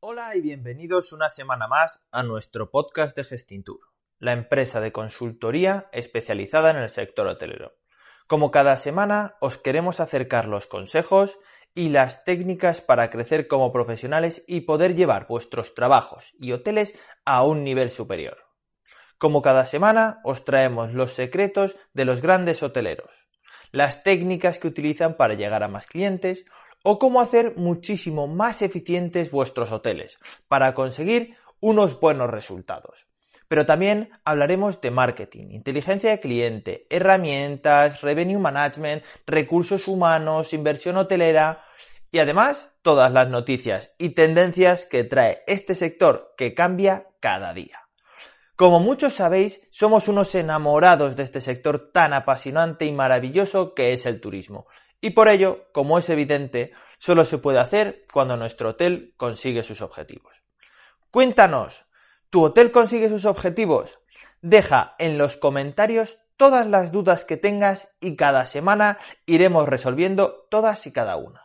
Hola 0.00 0.36
y 0.36 0.40
bienvenidos 0.40 1.12
una 1.12 1.28
semana 1.28 1.66
más 1.66 2.06
a 2.12 2.22
nuestro 2.22 2.70
podcast 2.70 3.16
de 3.16 3.24
Gestintur, 3.24 3.80
la 4.20 4.30
empresa 4.30 4.80
de 4.80 4.92
consultoría 4.92 5.88
especializada 5.90 6.70
en 6.70 6.76
el 6.76 6.88
sector 6.88 7.26
hotelero. 7.26 7.74
Como 8.28 8.52
cada 8.52 8.76
semana, 8.76 9.34
os 9.40 9.58
queremos 9.58 9.98
acercar 9.98 10.46
los 10.46 10.68
consejos 10.68 11.40
y 11.74 11.88
las 11.88 12.22
técnicas 12.22 12.80
para 12.80 13.10
crecer 13.10 13.48
como 13.48 13.72
profesionales 13.72 14.44
y 14.46 14.60
poder 14.60 14.94
llevar 14.94 15.26
vuestros 15.26 15.74
trabajos 15.74 16.32
y 16.38 16.52
hoteles 16.52 16.96
a 17.24 17.42
un 17.42 17.64
nivel 17.64 17.90
superior. 17.90 18.38
Como 19.18 19.42
cada 19.42 19.66
semana, 19.66 20.20
os 20.22 20.44
traemos 20.44 20.94
los 20.94 21.12
secretos 21.12 21.76
de 21.92 22.04
los 22.04 22.22
grandes 22.22 22.62
hoteleros, 22.62 23.10
las 23.72 24.04
técnicas 24.04 24.60
que 24.60 24.68
utilizan 24.68 25.16
para 25.16 25.34
llegar 25.34 25.64
a 25.64 25.68
más 25.68 25.86
clientes, 25.86 26.44
o 26.82 26.98
cómo 26.98 27.20
hacer 27.20 27.56
muchísimo 27.56 28.26
más 28.26 28.62
eficientes 28.62 29.30
vuestros 29.30 29.72
hoteles 29.72 30.18
para 30.48 30.74
conseguir 30.74 31.36
unos 31.60 31.98
buenos 32.00 32.30
resultados. 32.30 33.06
Pero 33.48 33.64
también 33.64 34.10
hablaremos 34.24 34.80
de 34.80 34.90
marketing, 34.90 35.50
inteligencia 35.50 36.10
de 36.10 36.20
cliente, 36.20 36.86
herramientas, 36.90 38.02
revenue 38.02 38.38
management, 38.38 39.02
recursos 39.26 39.88
humanos, 39.88 40.52
inversión 40.52 40.98
hotelera 40.98 41.64
y 42.10 42.18
además 42.18 42.74
todas 42.82 43.10
las 43.10 43.28
noticias 43.28 43.94
y 43.98 44.10
tendencias 44.10 44.84
que 44.84 45.04
trae 45.04 45.42
este 45.46 45.74
sector 45.74 46.34
que 46.36 46.54
cambia 46.54 47.08
cada 47.20 47.54
día. 47.54 47.80
Como 48.54 48.80
muchos 48.80 49.14
sabéis, 49.14 49.60
somos 49.70 50.08
unos 50.08 50.34
enamorados 50.34 51.16
de 51.16 51.22
este 51.22 51.40
sector 51.40 51.90
tan 51.92 52.12
apasionante 52.12 52.86
y 52.86 52.92
maravilloso 52.92 53.72
que 53.72 53.92
es 53.92 54.04
el 54.04 54.20
turismo 54.20 54.66
y 55.00 55.10
por 55.10 55.28
ello, 55.28 55.68
como 55.72 55.98
es 55.98 56.08
evidente, 56.10 56.72
solo 56.98 57.24
se 57.24 57.38
puede 57.38 57.58
hacer 57.58 58.04
cuando 58.12 58.36
nuestro 58.36 58.70
hotel 58.70 59.14
consigue 59.16 59.62
sus 59.62 59.80
objetivos. 59.80 60.42
Cuéntanos, 61.10 61.86
¿tu 62.30 62.42
hotel 62.42 62.70
consigue 62.70 63.08
sus 63.08 63.24
objetivos? 63.24 63.98
Deja 64.42 64.94
en 64.98 65.18
los 65.18 65.36
comentarios 65.36 66.20
todas 66.36 66.66
las 66.66 66.92
dudas 66.92 67.24
que 67.24 67.36
tengas 67.36 67.96
y 68.00 68.16
cada 68.16 68.46
semana 68.46 68.98
iremos 69.26 69.68
resolviendo 69.68 70.46
todas 70.50 70.86
y 70.86 70.92
cada 70.92 71.16
una. 71.16 71.42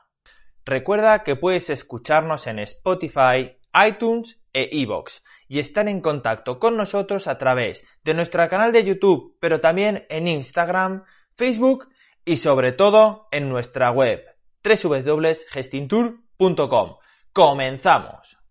Recuerda 0.66 1.24
que 1.24 1.36
puedes 1.36 1.70
escucharnos 1.70 2.48
en 2.48 2.60
Spotify, 2.60 3.58
iTunes 3.88 4.40
e 4.54 4.70
iVoox 4.72 5.24
y 5.48 5.60
estar 5.60 5.88
en 5.88 6.00
contacto 6.00 6.60
con 6.60 6.78
nosotros 6.78 7.28
a 7.28 7.38
través 7.38 7.84
de 8.04 8.14
nuestro 8.14 8.48
canal 8.48 8.72
de 8.72 8.84
YouTube, 8.84 9.36
pero 9.40 9.60
también 9.60 10.06
en 10.10 10.28
Instagram, 10.28 11.04
Facebook 11.36 11.90
y 12.26 12.38
sobre 12.38 12.72
todo 12.72 13.28
en 13.32 13.50
nuestra 13.50 13.92
web 13.92 14.24
www.gestintour.com. 14.64 16.96
¡Comenzamos! 17.34 18.43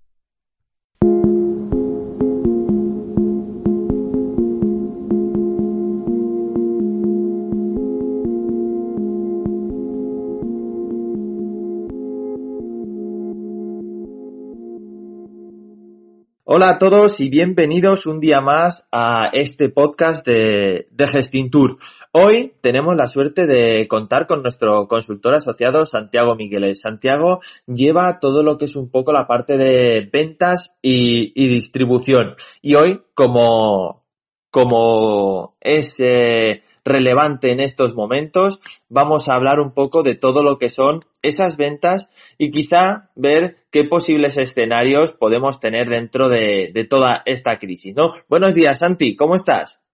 Hola 16.54 16.72
a 16.74 16.78
todos 16.78 17.18
y 17.18 17.30
bienvenidos 17.30 18.04
un 18.04 18.20
día 18.20 18.42
más 18.42 18.86
a 18.92 19.30
este 19.32 19.70
podcast 19.70 20.26
de, 20.26 20.86
de 20.90 21.06
Gestintour. 21.06 21.78
Hoy 22.12 22.52
tenemos 22.60 22.94
la 22.94 23.08
suerte 23.08 23.46
de 23.46 23.88
contar 23.88 24.26
con 24.26 24.42
nuestro 24.42 24.86
consultor 24.86 25.32
asociado 25.32 25.86
Santiago 25.86 26.34
Migueles. 26.34 26.82
Santiago 26.82 27.40
lleva 27.66 28.20
todo 28.20 28.42
lo 28.42 28.58
que 28.58 28.66
es 28.66 28.76
un 28.76 28.90
poco 28.90 29.14
la 29.14 29.26
parte 29.26 29.56
de 29.56 30.06
ventas 30.12 30.78
y, 30.82 31.32
distribución. 31.48 32.34
Y 32.60 32.74
hoy, 32.74 33.00
como, 33.14 34.04
como 34.50 35.56
es 35.58 36.00
eh, 36.00 36.64
relevante 36.84 37.50
en 37.50 37.60
estos 37.60 37.94
momentos, 37.94 38.60
vamos 38.88 39.28
a 39.28 39.34
hablar 39.34 39.60
un 39.60 39.72
poco 39.72 40.03
de 40.03 40.15
todo 40.15 40.43
lo 40.43 40.59
que 40.59 40.70
son 40.70 41.00
esas 41.22 41.56
ventas 41.56 42.12
y 42.38 42.50
quizá 42.50 43.10
ver 43.15 43.59
qué 43.70 43.84
posibles 43.84 44.37
escenarios 44.37 45.12
podemos 45.12 45.60
tener 45.60 45.88
dentro 45.88 46.28
de, 46.28 46.70
de 46.75 46.84
toda 46.84 47.22
esta 47.26 47.59
crisis, 47.59 47.94
¿no? 47.94 48.15
Buenos 48.28 48.54
días, 48.54 48.78
Santi, 48.78 49.16
¿cómo 49.16 49.34
estás? 49.34 49.84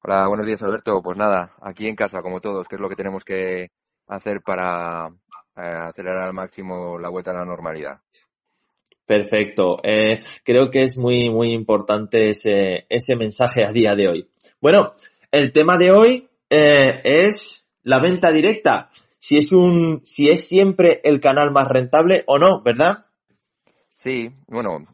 Hola, 0.00 0.28
buenos 0.28 0.46
días 0.46 0.62
Alberto. 0.62 1.02
Pues 1.02 1.18
nada, 1.18 1.54
aquí 1.60 1.88
en 1.88 1.96
casa 1.96 2.22
como 2.22 2.40
todos, 2.40 2.68
que 2.68 2.76
es 2.76 2.80
lo 2.80 2.88
que 2.88 2.96
tenemos 2.96 3.24
que 3.24 3.68
hacer 4.06 4.40
para 4.42 5.08
eh, 5.56 5.60
acelerar 5.60 6.28
al 6.28 6.34
máximo 6.34 6.98
la 6.98 7.08
vuelta 7.10 7.32
a 7.32 7.34
la 7.34 7.44
normalidad. 7.44 8.00
Perfecto. 9.04 9.78
Eh, 9.82 10.18
creo 10.44 10.70
que 10.70 10.84
es 10.84 10.98
muy, 10.98 11.30
muy 11.30 11.52
importante 11.52 12.30
ese, 12.30 12.86
ese 12.88 13.16
mensaje 13.16 13.64
a 13.66 13.72
día 13.72 13.92
de 13.96 14.08
hoy. 14.08 14.30
Bueno, 14.60 14.92
el 15.30 15.52
tema 15.52 15.76
de 15.76 15.90
hoy 15.90 16.28
eh, 16.50 17.00
es 17.04 17.66
la 17.82 17.98
venta 18.00 18.30
directa. 18.30 18.90
Si 19.18 19.36
es 19.36 19.52
un, 19.52 20.02
si 20.04 20.30
es 20.30 20.46
siempre 20.46 21.00
el 21.04 21.20
canal 21.20 21.50
más 21.50 21.68
rentable 21.68 22.22
o 22.26 22.38
no, 22.38 22.62
¿verdad? 22.62 23.06
Sí, 23.88 24.30
bueno, 24.46 24.86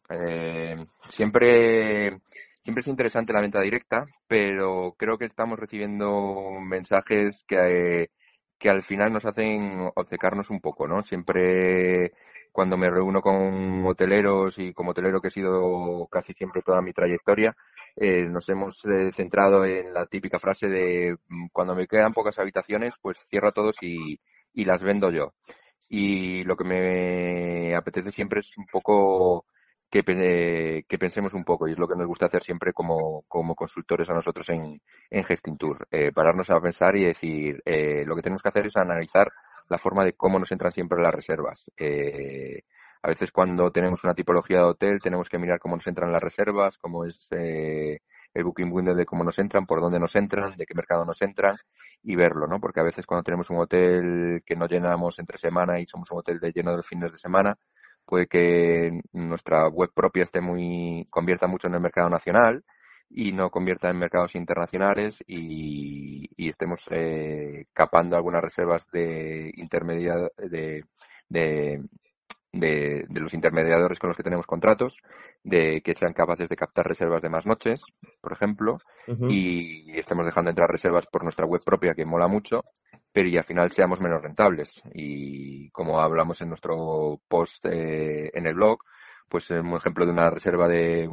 siempre 1.08 2.20
Siempre 2.64 2.80
es 2.80 2.88
interesante 2.88 3.34
la 3.34 3.42
venta 3.42 3.60
directa, 3.60 4.06
pero 4.26 4.94
creo 4.96 5.18
que 5.18 5.26
estamos 5.26 5.58
recibiendo 5.58 6.50
mensajes 6.62 7.44
que, 7.46 8.08
que 8.58 8.70
al 8.70 8.82
final 8.82 9.12
nos 9.12 9.26
hacen 9.26 9.90
obcecarnos 9.94 10.48
un 10.48 10.60
poco, 10.60 10.88
¿no? 10.88 11.02
Siempre 11.02 12.14
cuando 12.52 12.78
me 12.78 12.88
reúno 12.88 13.20
con 13.20 13.84
hoteleros 13.84 14.58
y 14.58 14.72
como 14.72 14.92
hotelero 14.92 15.20
que 15.20 15.28
he 15.28 15.30
sido 15.30 16.08
casi 16.10 16.32
siempre 16.32 16.62
toda 16.62 16.80
mi 16.80 16.94
trayectoria, 16.94 17.54
eh, 17.96 18.24
nos 18.24 18.48
hemos 18.48 18.84
eh, 18.84 19.10
centrado 19.12 19.64
en 19.64 19.92
la 19.94 20.06
típica 20.06 20.38
frase 20.38 20.68
de 20.68 21.16
mm, 21.28 21.48
cuando 21.52 21.74
me 21.74 21.86
quedan 21.86 22.12
pocas 22.12 22.38
habitaciones, 22.38 22.94
pues 23.00 23.18
cierro 23.28 23.48
a 23.48 23.52
todos 23.52 23.76
y, 23.82 24.18
y 24.52 24.64
las 24.64 24.82
vendo 24.82 25.10
yo. 25.10 25.34
Y 25.88 26.44
lo 26.44 26.56
que 26.56 26.64
me 26.64 27.74
apetece 27.76 28.10
siempre 28.12 28.40
es 28.40 28.56
un 28.56 28.66
poco 28.66 29.46
que, 30.02 30.98
pensemos 30.98 31.34
un 31.34 31.44
poco 31.44 31.68
y 31.68 31.72
es 31.72 31.78
lo 31.78 31.86
que 31.86 31.94
nos 31.94 32.06
gusta 32.06 32.26
hacer 32.26 32.42
siempre 32.42 32.72
como, 32.72 33.24
como 33.28 33.54
consultores 33.54 34.08
a 34.10 34.14
nosotros 34.14 34.48
en, 34.50 34.80
en 35.10 35.24
Gestintour. 35.24 35.86
Eh, 35.90 36.10
pararnos 36.12 36.50
a 36.50 36.60
pensar 36.60 36.96
y 36.96 37.04
decir, 37.04 37.62
eh, 37.64 38.04
lo 38.04 38.16
que 38.16 38.22
tenemos 38.22 38.42
que 38.42 38.48
hacer 38.48 38.66
es 38.66 38.76
analizar 38.76 39.30
la 39.68 39.78
forma 39.78 40.04
de 40.04 40.14
cómo 40.14 40.38
nos 40.38 40.50
entran 40.50 40.72
siempre 40.72 41.00
las 41.00 41.14
reservas. 41.14 41.70
Eh, 41.76 42.62
a 43.04 43.08
veces 43.08 43.30
cuando 43.30 43.70
tenemos 43.70 44.02
una 44.02 44.14
tipología 44.14 44.60
de 44.60 44.64
hotel 44.64 44.98
tenemos 45.02 45.28
que 45.28 45.38
mirar 45.38 45.58
cómo 45.58 45.76
nos 45.76 45.86
entran 45.86 46.10
las 46.10 46.22
reservas, 46.22 46.78
cómo 46.78 47.04
es 47.04 47.28
eh, 47.32 48.00
el 48.32 48.44
booking 48.44 48.72
window 48.72 48.94
de 48.94 49.04
cómo 49.04 49.22
nos 49.22 49.38
entran, 49.38 49.66
por 49.66 49.82
dónde 49.82 50.00
nos 50.00 50.16
entran, 50.16 50.56
de 50.56 50.64
qué 50.64 50.74
mercado 50.74 51.04
nos 51.04 51.20
entran 51.20 51.54
y 52.02 52.16
verlo, 52.16 52.46
¿no? 52.46 52.60
Porque 52.60 52.80
a 52.80 52.82
veces 52.82 53.04
cuando 53.04 53.22
tenemos 53.22 53.50
un 53.50 53.58
hotel 53.58 54.42
que 54.46 54.56
no 54.56 54.66
llenamos 54.66 55.18
entre 55.18 55.36
semana 55.36 55.78
y 55.80 55.86
somos 55.86 56.10
un 56.12 56.20
hotel 56.20 56.40
de 56.40 56.50
lleno 56.50 56.74
de 56.74 56.82
fines 56.82 57.12
de 57.12 57.18
semana, 57.18 57.58
puede 58.06 58.26
que 58.26 59.02
nuestra 59.12 59.68
web 59.68 59.90
propia 59.94 60.22
esté 60.22 60.40
muy, 60.40 61.06
convierta 61.10 61.46
mucho 61.46 61.68
en 61.68 61.74
el 61.74 61.82
mercado 61.82 62.08
nacional 62.08 62.64
y 63.10 63.32
no 63.32 63.50
convierta 63.50 63.90
en 63.90 63.98
mercados 63.98 64.34
internacionales 64.34 65.22
y, 65.26 66.26
estemos 66.48 66.88
eh, 66.90 67.66
capando 67.74 68.16
algunas 68.16 68.42
reservas 68.42 68.86
de 68.90 69.52
intermedia 69.56 70.14
de, 70.38 70.84
de, 71.28 71.82
de, 72.54 73.06
los 73.10 73.34
intermediadores 73.34 73.98
con 73.98 74.08
los 74.08 74.16
que 74.16 74.22
tenemos 74.22 74.46
contratos, 74.46 74.98
de 75.42 75.80
que 75.82 75.94
sean 75.94 76.12
capaces 76.12 76.48
de 76.48 76.56
captar 76.56 76.86
reservas 76.86 77.22
de 77.22 77.28
más 77.28 77.46
noches, 77.46 77.82
por 78.20 78.32
ejemplo, 78.32 78.78
y 79.28 79.98
estemos 79.98 80.24
dejando 80.24 80.50
entrar 80.50 80.70
reservas 80.70 81.06
por 81.06 81.22
nuestra 81.22 81.46
web 81.46 81.62
propia 81.64 81.94
que 81.94 82.04
mola 82.04 82.28
mucho 82.28 82.64
pero 83.14 83.28
y 83.28 83.36
al 83.36 83.44
final 83.44 83.70
seamos 83.70 84.02
menos 84.02 84.20
rentables. 84.20 84.82
Y 84.92 85.70
como 85.70 86.00
hablamos 86.00 86.40
en 86.40 86.48
nuestro 86.48 87.20
post 87.28 87.64
eh, 87.66 88.28
en 88.34 88.44
el 88.48 88.54
blog, 88.54 88.80
pues 89.28 89.48
un 89.50 89.76
ejemplo 89.76 90.04
de 90.04 90.10
una 90.10 90.30
reserva 90.30 90.66
de, 90.66 91.08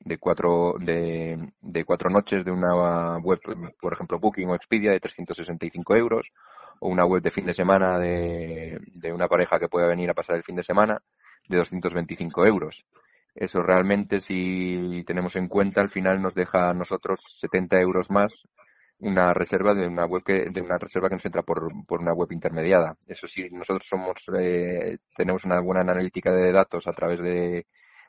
de 0.00 0.18
cuatro 0.18 0.74
de, 0.80 1.52
de, 1.60 1.84
cuatro 1.84 2.10
noches 2.10 2.44
de 2.44 2.50
una 2.50 3.18
web, 3.18 3.38
por 3.80 3.92
ejemplo, 3.92 4.18
Booking 4.18 4.50
o 4.50 4.56
Expedia 4.56 4.90
de 4.90 4.98
365 4.98 5.94
euros, 5.94 6.32
o 6.80 6.88
una 6.88 7.04
web 7.06 7.22
de 7.22 7.30
fin 7.30 7.46
de 7.46 7.52
semana 7.52 7.98
de, 7.98 8.78
de 8.94 9.12
una 9.12 9.28
pareja 9.28 9.58
que 9.58 9.68
pueda 9.68 9.86
venir 9.86 10.10
a 10.10 10.14
pasar 10.14 10.36
el 10.36 10.44
fin 10.44 10.56
de 10.56 10.62
semana 10.62 11.00
de 11.48 11.56
225 11.58 12.46
euros. 12.46 12.86
Eso 13.34 13.62
realmente, 13.62 14.20
si 14.20 15.02
tenemos 15.06 15.34
en 15.36 15.48
cuenta, 15.48 15.80
al 15.80 15.88
final 15.88 16.22
nos 16.22 16.34
deja 16.34 16.70
a 16.70 16.74
nosotros 16.74 17.20
70 17.40 17.80
euros 17.80 18.10
más 18.10 18.46
una 19.00 19.34
reserva 19.34 19.74
de 19.74 19.86
una 19.86 20.06
web 20.06 20.22
que, 20.24 20.50
de 20.50 20.60
una 20.60 20.78
reserva 20.78 21.08
que 21.08 21.16
nos 21.16 21.26
entra 21.26 21.42
por, 21.42 21.68
por 21.86 22.00
una 22.00 22.12
web 22.12 22.30
intermediada. 22.32 22.96
Eso 23.06 23.26
sí, 23.26 23.48
nosotros 23.50 23.86
somos, 23.88 24.24
eh, 24.38 24.98
tenemos 25.16 25.44
una 25.44 25.60
buena 25.60 25.80
analítica 25.80 26.32
de 26.32 26.52
datos 26.52 26.86
a 26.86 26.92
través 26.92 27.20
de, 27.20 27.66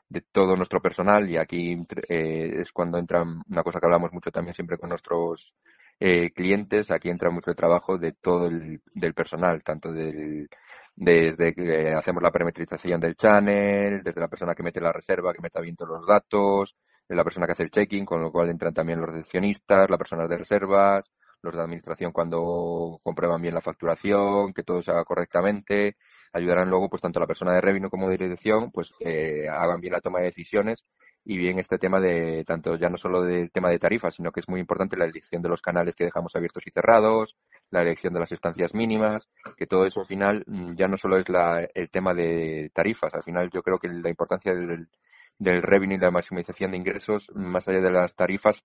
de 0.08 0.20
todo 0.32 0.56
nuestro 0.56 0.80
personal 0.80 1.28
y 1.28 1.36
aquí 1.36 1.76
eh, 2.08 2.60
es 2.60 2.72
cuando 2.72 2.98
entra 2.98 3.22
una 3.22 3.62
cosa 3.62 3.80
que 3.80 3.86
hablamos 3.86 4.12
mucho 4.12 4.30
también 4.30 4.54
siempre 4.54 4.78
con 4.78 4.90
nuestros 4.90 5.54
eh, 5.98 6.30
clientes, 6.32 6.90
aquí 6.90 7.08
entra 7.08 7.30
mucho 7.30 7.50
el 7.50 7.56
trabajo 7.56 7.98
de 7.98 8.12
todo 8.12 8.46
el 8.46 8.80
del 8.94 9.14
personal, 9.14 9.62
tanto 9.62 9.92
del, 9.92 10.48
desde 10.94 11.54
que 11.54 11.92
hacemos 11.94 12.22
la 12.22 12.30
parametrización 12.30 13.00
del 13.00 13.16
channel, 13.16 14.02
desde 14.02 14.20
la 14.20 14.28
persona 14.28 14.54
que 14.54 14.62
mete 14.62 14.80
la 14.80 14.92
reserva, 14.92 15.32
que 15.32 15.42
meta 15.42 15.60
bien 15.60 15.76
todos 15.76 15.98
los 15.98 16.06
datos, 16.06 16.76
la 17.08 17.24
persona 17.24 17.46
que 17.46 17.52
hace 17.52 17.62
el 17.64 17.70
checking, 17.70 18.04
con 18.04 18.20
lo 18.22 18.32
cual 18.32 18.50
entran 18.50 18.74
también 18.74 19.00
los 19.00 19.10
recepcionistas, 19.10 19.88
las 19.90 19.98
personas 19.98 20.28
de 20.28 20.38
reservas, 20.38 21.10
los 21.42 21.54
de 21.54 21.62
administración 21.62 22.12
cuando 22.12 22.98
comprueban 23.02 23.40
bien 23.40 23.54
la 23.54 23.60
facturación, 23.60 24.52
que 24.52 24.62
todo 24.62 24.82
se 24.82 24.90
haga 24.90 25.04
correctamente, 25.04 25.96
ayudarán 26.32 26.68
luego 26.68 26.88
pues 26.88 27.02
tanto 27.02 27.20
la 27.20 27.26
persona 27.26 27.54
de 27.54 27.60
revenue 27.60 27.90
como 27.90 28.08
de 28.08 28.16
dirección 28.16 28.70
pues 28.72 28.92
eh, 29.00 29.48
hagan 29.48 29.80
bien 29.80 29.92
la 29.92 30.00
toma 30.00 30.18
de 30.20 30.26
decisiones 30.26 30.84
y 31.28 31.36
bien 31.38 31.58
este 31.58 31.76
tema 31.76 32.00
de 32.00 32.44
tanto 32.44 32.76
ya 32.76 32.88
no 32.88 32.96
solo 32.96 33.22
del 33.22 33.50
tema 33.50 33.68
de 33.68 33.80
tarifas, 33.80 34.14
sino 34.14 34.30
que 34.30 34.38
es 34.38 34.48
muy 34.48 34.60
importante 34.60 34.96
la 34.96 35.06
elección 35.06 35.42
de 35.42 35.48
los 35.48 35.60
canales 35.60 35.96
que 35.96 36.04
dejamos 36.04 36.36
abiertos 36.36 36.64
y 36.68 36.70
cerrados, 36.70 37.36
la 37.70 37.82
elección 37.82 38.14
de 38.14 38.20
las 38.20 38.30
estancias 38.30 38.74
mínimas, 38.74 39.28
que 39.56 39.66
todo 39.66 39.86
eso 39.86 40.00
al 40.00 40.06
final 40.06 40.44
mm, 40.46 40.76
ya 40.76 40.86
no 40.86 40.96
solo 40.96 41.18
es 41.18 41.28
la, 41.28 41.68
el 41.74 41.90
tema 41.90 42.14
de 42.14 42.70
tarifas, 42.72 43.12
al 43.12 43.24
final 43.24 43.50
yo 43.50 43.60
creo 43.62 43.80
que 43.80 43.88
la 43.88 44.08
importancia 44.08 44.54
del, 44.54 44.88
del 45.36 45.62
revenue 45.62 45.96
y 45.96 45.98
la 45.98 46.12
maximización 46.12 46.70
de 46.70 46.76
ingresos, 46.76 47.32
más 47.34 47.66
allá 47.66 47.80
de 47.80 47.90
las 47.90 48.14
tarifas, 48.14 48.62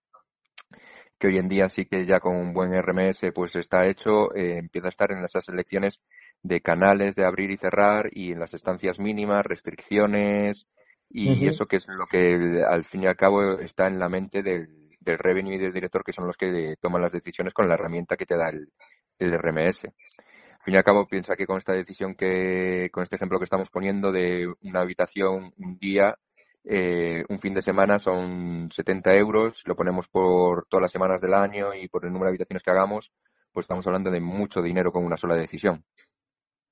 que 1.17 1.27
hoy 1.27 1.39
en 1.39 1.49
día 1.49 1.67
sí 1.67 1.85
que 1.85 2.05
ya 2.05 2.19
con 2.19 2.35
un 2.35 2.53
buen 2.53 2.73
RMS 2.79 3.31
pues 3.33 3.55
está 3.55 3.87
hecho, 3.87 4.35
eh, 4.35 4.59
empieza 4.59 4.87
a 4.87 4.89
estar 4.89 5.11
en 5.11 5.23
esas 5.23 5.49
elecciones 5.49 5.99
de 6.43 6.61
canales 6.61 7.15
de 7.15 7.25
abrir 7.25 7.49
y 7.49 7.57
cerrar 7.57 8.09
y 8.11 8.33
en 8.33 8.39
las 8.39 8.53
estancias 8.53 8.99
mínimas, 8.99 9.45
restricciones, 9.45 10.67
y 11.13 11.47
eso 11.47 11.65
que 11.65 11.77
es 11.77 11.87
lo 11.87 12.05
que 12.05 12.63
al 12.67 12.83
fin 12.83 13.03
y 13.03 13.07
al 13.07 13.15
cabo 13.15 13.59
está 13.59 13.87
en 13.87 13.99
la 13.99 14.09
mente 14.09 14.41
del, 14.41 14.89
del 14.99 15.17
revenue 15.17 15.55
y 15.55 15.57
del 15.57 15.73
director, 15.73 16.03
que 16.03 16.13
son 16.13 16.27
los 16.27 16.37
que 16.37 16.75
toman 16.79 17.01
las 17.01 17.11
decisiones 17.11 17.53
con 17.53 17.67
la 17.67 17.73
herramienta 17.73 18.15
que 18.15 18.25
te 18.25 18.37
da 18.37 18.49
el, 18.49 18.71
el 19.19 19.37
RMS. 19.37 19.85
Al 19.85 20.65
fin 20.65 20.73
y 20.75 20.77
al 20.77 20.83
cabo, 20.83 21.07
piensa 21.07 21.35
que 21.35 21.47
con 21.47 21.57
esta 21.57 21.73
decisión 21.73 22.13
que, 22.15 22.89
con 22.91 23.03
este 23.03 23.15
ejemplo 23.15 23.39
que 23.39 23.45
estamos 23.45 23.69
poniendo 23.69 24.11
de 24.11 24.47
una 24.61 24.81
habitación 24.81 25.53
un 25.57 25.77
día, 25.79 26.15
eh, 26.63 27.23
un 27.29 27.39
fin 27.39 27.55
de 27.55 27.63
semana 27.63 27.97
son 27.97 28.69
70 28.71 29.15
euros, 29.15 29.63
lo 29.65 29.75
ponemos 29.75 30.07
por 30.07 30.67
todas 30.67 30.83
las 30.83 30.91
semanas 30.91 31.19
del 31.19 31.33
año 31.33 31.73
y 31.73 31.87
por 31.87 32.05
el 32.05 32.11
número 32.11 32.27
de 32.27 32.33
habitaciones 32.33 32.61
que 32.61 32.69
hagamos, 32.69 33.11
pues 33.51 33.63
estamos 33.63 33.85
hablando 33.87 34.11
de 34.11 34.21
mucho 34.21 34.61
dinero 34.61 34.91
con 34.91 35.03
una 35.03 35.17
sola 35.17 35.35
decisión. 35.35 35.83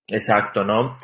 Exacto, 0.08 0.64
¿no? 0.64 0.98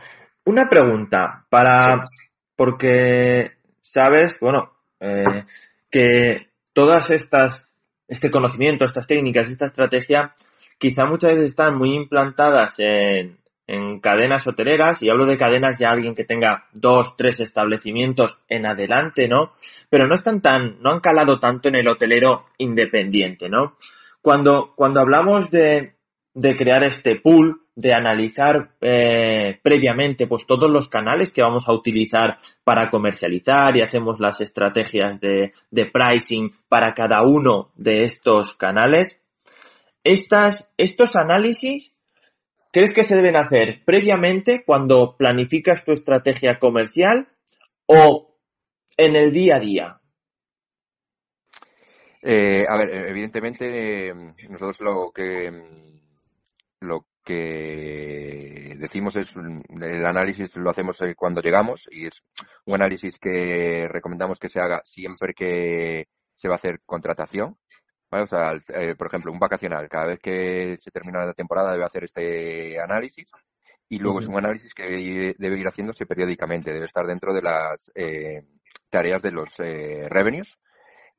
Una 0.46 0.70
pregunta 0.70 1.46
para, 1.50 2.08
porque 2.56 3.52
sabes, 3.81 4.40
bueno, 4.40 4.72
eh, 5.00 5.46
que 5.90 6.36
todas 6.74 7.12
estas, 7.12 7.75
este 8.07 8.31
conocimiento, 8.31 8.86
estas 8.86 9.07
técnicas, 9.07 9.50
esta 9.50 9.68
estrategia, 9.68 10.34
quizá 10.78 11.06
muchas 11.06 11.31
veces 11.31 11.46
están 11.46 11.78
muy 11.78 11.96
implantadas 11.96 12.80
en, 12.80 13.38
en 13.68 14.00
cadenas 14.00 14.46
hoteleras, 14.48 15.02
y 15.02 15.10
hablo 15.10 15.25
de 15.25 15.38
cadenas 15.38 15.80
ya 15.80 15.90
alguien 15.90 16.13
que 16.16 16.24
tenga 16.24 16.66
dos, 16.74 17.18
tres 17.18 17.40
establecimientos 17.40 18.42
en 18.48 18.66
adelante, 18.66 19.28
¿no? 19.28 19.54
Pero 19.90 20.08
no 20.08 20.13
están 20.13 20.42
tan, 20.42 20.81
no 20.81 20.92
han 20.92 21.00
calado 21.00 21.40
tanto 21.40 21.69
en 21.69 21.75
el 21.75 21.88
hotelero 21.88 22.46
independiente, 22.58 23.50
¿no? 23.50 23.78
Cuando, 24.22 24.74
cuando 24.75 25.00
hablamos 25.01 25.50
de, 25.51 25.95
de 26.36 26.54
crear 26.54 26.84
este 26.84 27.16
pool, 27.16 27.62
de 27.76 27.94
analizar 27.94 28.76
eh, 28.82 29.58
previamente 29.64 30.28
pues 30.28 30.46
todos 30.46 30.70
los 30.70 30.90
canales 30.90 31.34
que 31.34 31.42
vamos 31.42 31.68
a 31.68 31.74
utilizar 31.74 32.40
para 32.64 32.90
comercializar 32.90 33.76
y 33.76 33.82
hacemos 33.82 34.20
las 34.20 34.42
estrategias 34.42 35.20
de, 35.22 35.54
de 35.72 35.86
pricing 35.86 36.52
para 36.68 36.94
cada 36.94 37.22
uno 37.24 37.72
de 37.76 38.02
estos 38.02 38.56
canales. 38.58 39.24
Estas, 40.04 40.74
estos 40.78 41.16
análisis, 41.16 41.96
¿crees 42.72 42.94
que 42.94 43.04
se 43.04 43.16
deben 43.16 43.38
hacer 43.38 43.82
previamente 43.86 44.64
cuando 44.66 45.16
planificas 45.18 45.86
tu 45.86 45.94
estrategia 45.94 46.60
comercial 46.60 47.30
o 47.86 48.36
en 48.98 49.16
el 49.16 49.32
día 49.32 49.56
a 49.56 49.60
día? 49.60 50.02
Eh, 52.22 52.66
a 52.68 52.78
ver, 52.78 52.90
evidentemente 53.08 54.12
nosotros 54.50 54.82
lo 54.82 55.12
que 55.12 55.52
lo 56.80 57.07
que 57.24 58.75
decimos 58.77 59.16
es 59.16 59.36
el 59.36 60.06
análisis 60.06 60.56
lo 60.57 60.69
hacemos 60.69 61.01
eh, 61.01 61.16
cuando 61.16 61.42
llegamos 61.42 61.89
y 61.92 62.06
es 62.07 62.24
un 62.66 62.75
análisis 62.75 63.18
que 63.18 63.88
recomendamos 63.89 64.39
que 64.39 64.50
se 64.50 64.62
haga 64.62 64.81
siempre 64.86 65.33
que 65.33 66.07
se 66.36 66.48
va 66.48 66.56
a 66.56 66.57
hacer 66.57 66.81
contratación. 66.86 67.57
O 68.12 68.25
sea, 68.27 68.54
eh, 68.69 68.95
por 68.95 69.07
ejemplo, 69.07 69.31
un 69.31 69.39
vacacional, 69.39 69.89
cada 69.89 70.07
vez 70.07 70.19
que 70.19 70.77
se 70.80 70.92
termina 70.92 71.25
la 71.25 71.33
temporada 71.33 71.74
debe 71.74 71.83
hacer 71.83 72.06
este 72.06 72.80
análisis 72.80 73.30
y 73.89 74.00
luego 74.00 74.19
es 74.19 74.27
un 74.27 74.38
análisis 74.38 74.74
que 74.74 75.36
debe 75.38 75.60
ir 75.60 75.68
haciéndose 75.68 76.06
periódicamente, 76.06 76.72
debe 76.72 76.86
estar 76.86 77.06
dentro 77.06 77.33
de 77.33 77.42
las 77.42 77.92
eh, 77.95 78.44
tareas 78.89 79.22
de 79.22 79.31
los 79.31 79.57
revenues 79.57 80.57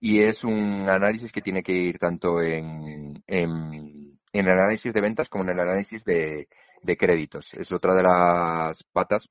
y 0.01 0.23
es 0.23 0.45
un 0.45 0.89
análisis 0.89 1.33
que 1.33 1.43
tiene 1.43 1.63
que 1.63 1.73
ir 1.73 1.99
tanto 1.99 2.41
en, 2.41 3.23
en 3.27 4.16
en 4.33 4.47
el 4.47 4.59
análisis 4.59 4.93
de 4.93 5.01
ventas 5.01 5.29
como 5.29 5.45
en 5.45 5.51
el 5.51 5.61
análisis 5.61 6.05
de, 6.05 6.49
créditos. 6.99 7.53
Es 7.55 7.73
otra 7.73 7.95
de 7.95 8.03
las 8.03 8.83
patas 8.85 9.29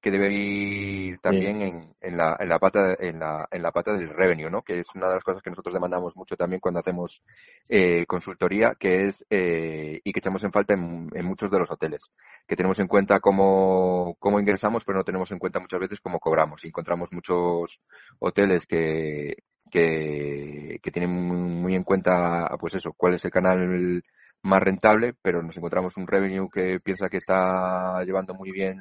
que 0.00 0.10
debe 0.10 0.32
ir 0.32 1.18
también 1.18 1.62
en, 1.62 1.88
en, 2.00 2.16
la, 2.16 2.36
en, 2.38 2.48
la 2.48 2.58
pata, 2.58 2.94
en, 2.98 3.18
la, 3.18 3.48
en 3.50 3.62
la 3.62 3.72
pata 3.72 3.92
del 3.94 4.10
revenue, 4.10 4.50
¿no? 4.50 4.62
que 4.62 4.78
es 4.78 4.86
una 4.94 5.08
de 5.08 5.14
las 5.14 5.24
cosas 5.24 5.42
que 5.42 5.50
nosotros 5.50 5.72
demandamos 5.72 6.16
mucho 6.16 6.36
también 6.36 6.60
cuando 6.60 6.80
hacemos 6.80 7.22
eh, 7.68 8.04
consultoría, 8.06 8.76
que 8.78 9.06
es 9.06 9.24
eh, 9.30 10.00
y 10.04 10.12
que 10.12 10.20
echamos 10.20 10.44
en 10.44 10.52
falta 10.52 10.74
en, 10.74 11.08
muchos 11.24 11.50
de 11.50 11.58
los 11.58 11.70
hoteles, 11.70 12.12
que 12.46 12.56
tenemos 12.56 12.78
en 12.78 12.86
cuenta 12.86 13.20
cómo, 13.20 14.16
cómo 14.20 14.38
ingresamos, 14.38 14.84
pero 14.84 14.98
no 14.98 15.04
tenemos 15.04 15.32
en 15.32 15.38
cuenta 15.38 15.58
muchas 15.58 15.80
veces 15.80 16.00
cómo 16.00 16.20
cobramos. 16.20 16.64
Y 16.64 16.68
encontramos 16.68 17.12
muchos 17.12 17.80
hoteles 18.20 18.66
que, 18.66 19.34
que, 19.76 20.78
que 20.82 20.90
tienen 20.90 21.10
muy 21.10 21.74
en 21.74 21.84
cuenta, 21.84 22.48
pues 22.58 22.74
eso, 22.74 22.94
cuál 22.96 23.14
es 23.14 23.24
el 23.26 23.30
canal 23.30 24.02
más 24.42 24.62
rentable, 24.62 25.14
pero 25.20 25.42
nos 25.42 25.56
encontramos 25.56 25.96
un 25.98 26.06
revenue 26.06 26.48
que 26.50 26.78
piensa 26.82 27.10
que 27.10 27.18
está 27.18 28.02
llevando 28.04 28.32
muy 28.34 28.52
bien 28.52 28.78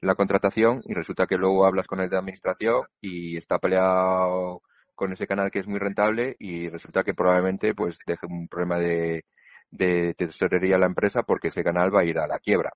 la 0.00 0.14
contratación 0.14 0.82
y 0.84 0.92
resulta 0.92 1.26
que 1.26 1.36
luego 1.36 1.64
hablas 1.66 1.86
con 1.86 2.00
el 2.00 2.08
de 2.08 2.18
administración 2.18 2.82
y 3.00 3.38
está 3.38 3.58
peleado 3.58 4.60
con 4.94 5.12
ese 5.12 5.26
canal 5.26 5.50
que 5.50 5.60
es 5.60 5.66
muy 5.66 5.78
rentable 5.78 6.36
y 6.38 6.68
resulta 6.68 7.04
que 7.04 7.14
probablemente 7.14 7.74
pues 7.74 7.98
deje 8.06 8.26
un 8.26 8.48
problema 8.48 8.78
de, 8.78 9.24
de 9.70 10.14
tesorería 10.14 10.76
a 10.76 10.78
la 10.78 10.86
empresa 10.86 11.22
porque 11.22 11.48
ese 11.48 11.64
canal 11.64 11.94
va 11.94 12.00
a 12.02 12.04
ir 12.04 12.18
a 12.18 12.26
la 12.26 12.38
quiebra. 12.38 12.72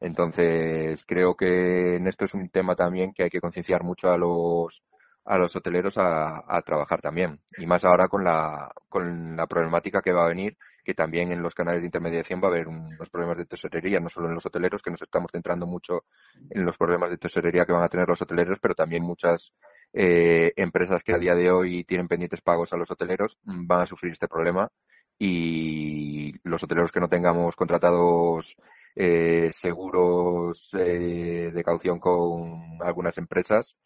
Entonces, 0.00 1.04
creo 1.06 1.34
que 1.34 1.96
en 1.96 2.06
esto 2.06 2.24
es 2.24 2.34
un 2.34 2.48
tema 2.48 2.74
también 2.74 3.12
que 3.12 3.24
hay 3.24 3.30
que 3.30 3.40
concienciar 3.40 3.84
mucho 3.84 4.10
a 4.10 4.16
los 4.16 4.82
a 5.24 5.38
los 5.38 5.54
hoteleros 5.54 5.94
a, 5.98 6.62
trabajar 6.64 7.00
también. 7.00 7.40
Y 7.58 7.66
más 7.66 7.84
ahora 7.84 8.08
con 8.08 8.24
la, 8.24 8.72
con 8.88 9.36
la 9.36 9.46
problemática 9.46 10.02
que 10.02 10.12
va 10.12 10.24
a 10.24 10.28
venir, 10.28 10.56
que 10.84 10.94
también 10.94 11.30
en 11.32 11.42
los 11.42 11.54
canales 11.54 11.82
de 11.82 11.86
intermediación 11.86 12.40
va 12.42 12.48
a 12.48 12.50
haber 12.50 12.68
unos 12.68 13.10
problemas 13.10 13.38
de 13.38 13.46
tesorería, 13.46 14.00
no 14.00 14.08
solo 14.08 14.28
en 14.28 14.34
los 14.34 14.46
hoteleros, 14.46 14.82
que 14.82 14.90
nos 14.90 15.02
estamos 15.02 15.30
centrando 15.30 15.66
mucho 15.66 16.04
en 16.48 16.64
los 16.64 16.76
problemas 16.76 17.10
de 17.10 17.18
tesorería 17.18 17.66
que 17.66 17.72
van 17.72 17.84
a 17.84 17.88
tener 17.88 18.08
los 18.08 18.20
hoteleros, 18.22 18.58
pero 18.60 18.74
también 18.74 19.02
muchas 19.02 19.52
eh, 19.92 20.52
empresas 20.56 21.02
que 21.02 21.14
a 21.14 21.18
día 21.18 21.34
de 21.34 21.50
hoy 21.50 21.84
tienen 21.84 22.08
pendientes 22.08 22.40
pagos 22.40 22.72
a 22.72 22.76
los 22.76 22.90
hoteleros 22.90 23.38
mm, 23.44 23.66
van 23.66 23.82
a 23.82 23.86
sufrir 23.86 24.12
este 24.12 24.28
problema 24.28 24.70
y 25.18 26.32
los 26.48 26.62
hoteleros 26.62 26.92
que 26.92 27.00
no 27.00 27.08
tengamos 27.08 27.54
contratados 27.54 28.56
eh, 28.96 29.50
seguros 29.52 30.70
eh, 30.72 31.50
de 31.52 31.64
caución 31.64 31.98
con 31.98 32.78
algunas 32.80 33.18
empresas 33.18 33.76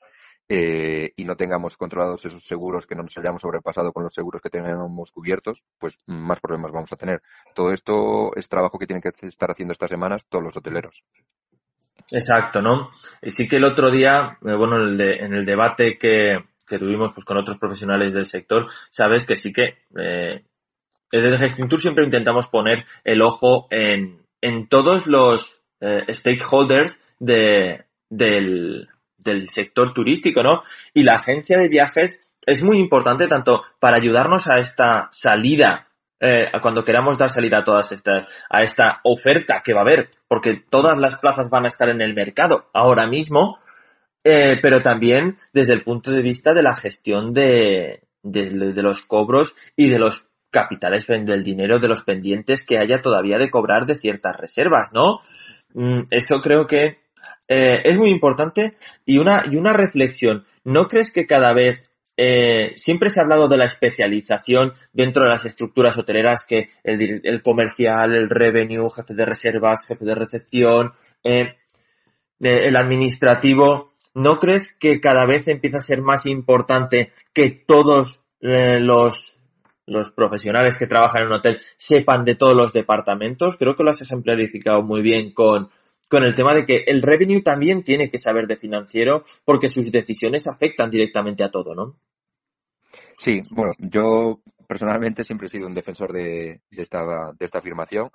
eh, 0.49 1.13
y 1.17 1.25
no 1.25 1.37
tengamos 1.37 1.77
controlados 1.77 2.25
esos 2.27 2.45
seguros, 2.45 2.87
que 2.87 2.95
no 2.95 3.03
nos 3.03 3.17
hayamos 3.17 3.43
sobrepasado 3.43 3.93
con 3.93 4.05
los 4.05 4.15
seguros 4.15 4.43
que 4.43 4.51
tenemos 4.51 5.11
cubiertos, 5.13 5.63
pues 5.79 5.99
más 6.07 6.41
problemas 6.41 6.73
vamos 6.73 6.93
a 6.93 6.97
tener. 6.97 7.23
Todo 7.55 7.73
esto 7.73 8.35
es 8.37 8.49
trabajo 8.49 8.79
que 8.79 8.87
tienen 8.87 9.03
que 9.03 9.11
estar 9.27 9.51
haciendo 9.51 9.73
estas 9.73 9.91
semanas 9.91 10.27
todos 10.29 10.45
los 10.45 10.57
hoteleros. 10.57 11.05
Exacto, 12.11 12.61
¿no? 12.61 12.91
Y 13.23 13.31
sí 13.31 13.49
que 13.49 13.57
el 13.57 13.65
otro 13.65 13.91
día, 13.91 14.39
eh, 14.45 14.55
bueno, 14.57 14.77
en 14.77 15.01
el, 15.01 15.01
en 15.01 15.35
el 15.35 15.45
debate 15.45 15.97
que, 15.99 16.45
que, 16.69 16.79
tuvimos 16.79 17.13
pues, 17.15 17.25
con 17.25 17.39
otros 17.39 17.59
profesionales 17.59 18.13
del 18.13 18.27
sector, 18.27 18.67
sabes 18.91 19.27
que 19.27 19.37
sí 19.37 19.53
que 19.53 19.79
eh, 19.99 20.45
desde 21.11 21.39
Gesting 21.39 21.69
Tour 21.69 21.81
siempre 21.81 22.05
intentamos 22.05 22.49
poner 22.49 22.85
el 23.05 23.23
ojo 23.23 23.67
en, 23.71 24.27
en 24.41 24.69
todos 24.69 25.07
los 25.07 25.63
eh, 25.81 26.05
stakeholders 26.13 27.01
de, 27.19 27.85
del, 28.11 28.89
del 29.25 29.49
sector 29.49 29.93
turístico, 29.93 30.43
¿no? 30.43 30.63
Y 30.93 31.03
la 31.03 31.15
agencia 31.15 31.59
de 31.59 31.69
viajes 31.69 32.31
es 32.47 32.63
muy 32.63 32.79
importante 32.79 33.27
tanto 33.27 33.63
para 33.81 33.97
ayudarnos 33.97 34.47
a 34.49 34.59
esta 34.59 35.09
salida, 35.11 35.89
eh, 36.21 36.51
cuando 36.61 36.85
queramos 36.85 37.19
dar 37.19 37.31
salida 37.31 37.59
a 37.59 37.65
todas 37.65 37.91
estas, 37.93 38.27
a 38.49 38.63
esta 38.63 39.01
oferta 39.05 39.63
que 39.65 39.73
va 39.73 39.81
a 39.81 39.83
haber, 39.83 40.09
porque 40.29 40.63
todas 40.69 40.99
las 40.99 41.17
plazas 41.17 41.49
van 41.51 41.65
a 41.65 41.69
estar 41.69 41.89
en 41.89 42.01
el 42.01 42.15
mercado 42.15 42.69
ahora 42.73 43.07
mismo, 43.07 43.59
eh, 44.23 44.59
pero 44.63 44.81
también 44.81 45.37
desde 45.53 45.75
el 45.75 45.83
punto 45.83 46.11
de 46.11 46.23
vista 46.23 46.55
de 46.55 46.63
la 46.63 46.75
gestión 46.75 47.33
de, 47.33 48.05
de, 48.23 48.83
los 48.83 49.03
cobros 49.03 49.55
y 49.77 49.89
de 49.89 49.99
los 49.99 50.27
capitales 50.51 51.07
del 51.07 51.43
dinero 51.43 51.79
de 51.79 51.89
los 51.89 52.05
pendientes 52.05 52.65
que 52.65 52.79
haya 52.79 53.03
todavía 53.03 53.39
de 53.39 53.51
cobrar 53.51 53.87
de 53.87 53.97
ciertas 53.97 54.37
reservas, 54.37 54.93
¿no? 54.93 55.19
Mm, 55.75 56.07
eso 56.11 56.41
creo 56.41 56.67
que 56.67 57.04
eh, 57.49 57.83
es 57.85 57.99
muy 57.99 58.11
importante 58.11 58.77
y 59.05 59.19
una, 59.19 59.45
y 59.51 59.57
una 59.57 59.73
reflexión. 59.73 60.45
¿No 60.65 60.87
crees 60.87 61.13
que 61.13 61.27
cada 61.27 61.53
vez 61.53 61.91
eh, 62.17 62.73
siempre 62.77 63.11
se 63.11 63.21
ha 63.21 63.25
hablado 63.25 63.49
de 63.49 63.57
la 63.57 63.65
especialización 63.65 64.73
dentro 64.93 65.25
de 65.25 65.31
las 65.31 65.45
estructuras 65.45 65.99
hoteleras, 65.99 66.45
que 66.45 66.69
el, 66.85 67.21
el 67.25 67.43
comercial, 67.43 68.15
el 68.15 68.31
revenue, 68.31 68.89
jefe 68.89 69.15
de 69.15 69.27
reservas, 69.27 69.87
jefe 69.87 70.05
de 70.05 70.15
recepción, 70.15 70.93
eh, 71.25 71.57
el 72.41 72.77
administrativo. 72.77 73.95
¿No 74.15 74.39
crees 74.39 74.77
que 74.79 75.01
cada 75.01 75.27
vez 75.27 75.49
empieza 75.49 75.79
a 75.79 75.83
ser 75.83 76.03
más 76.03 76.27
importante 76.27 77.13
que 77.33 77.51
todos 77.51 78.23
eh, 78.41 78.79
los, 78.79 79.43
los 79.87 80.13
profesionales 80.13 80.79
que 80.79 80.87
trabajan 80.87 81.23
en 81.23 81.29
un 81.29 81.35
hotel 81.35 81.59
sepan 81.77 82.25
de 82.25 82.37
todos 82.37 82.55
los 82.55 82.73
departamentos? 82.73 83.57
Creo 83.57 83.75
que 83.75 83.83
lo 83.83 83.91
has 83.91 84.03
ejemplarificado 84.03 84.83
muy 84.83 85.03
bien 85.03 85.33
con, 85.33 85.69
con 86.15 86.23
el 86.23 86.37
tema 86.37 86.55
de 86.55 86.65
que 86.65 86.85
el 86.87 87.03
revenue 87.03 87.43
también 87.43 87.83
tiene 87.83 88.09
que 88.09 88.19
saber 88.19 88.47
de 88.47 88.55
financiero 88.55 89.25
porque 89.45 89.67
sus 89.67 89.91
decisiones 89.91 90.47
afectan 90.47 90.89
directamente 90.89 91.43
a 91.43 91.51
todo, 91.51 91.75
¿no? 91.75 91.97
Sí, 93.19 93.43
bueno, 93.51 93.73
yo 93.79 94.41
personalmente 94.69 95.25
siempre 95.25 95.49
he 95.49 95.51
sido 95.51 95.67
un 95.67 95.73
defensor 95.73 96.13
de, 96.13 96.61
esta, 96.71 97.33
de 97.37 97.45
esta 97.45 97.59
afirmación 97.59 98.11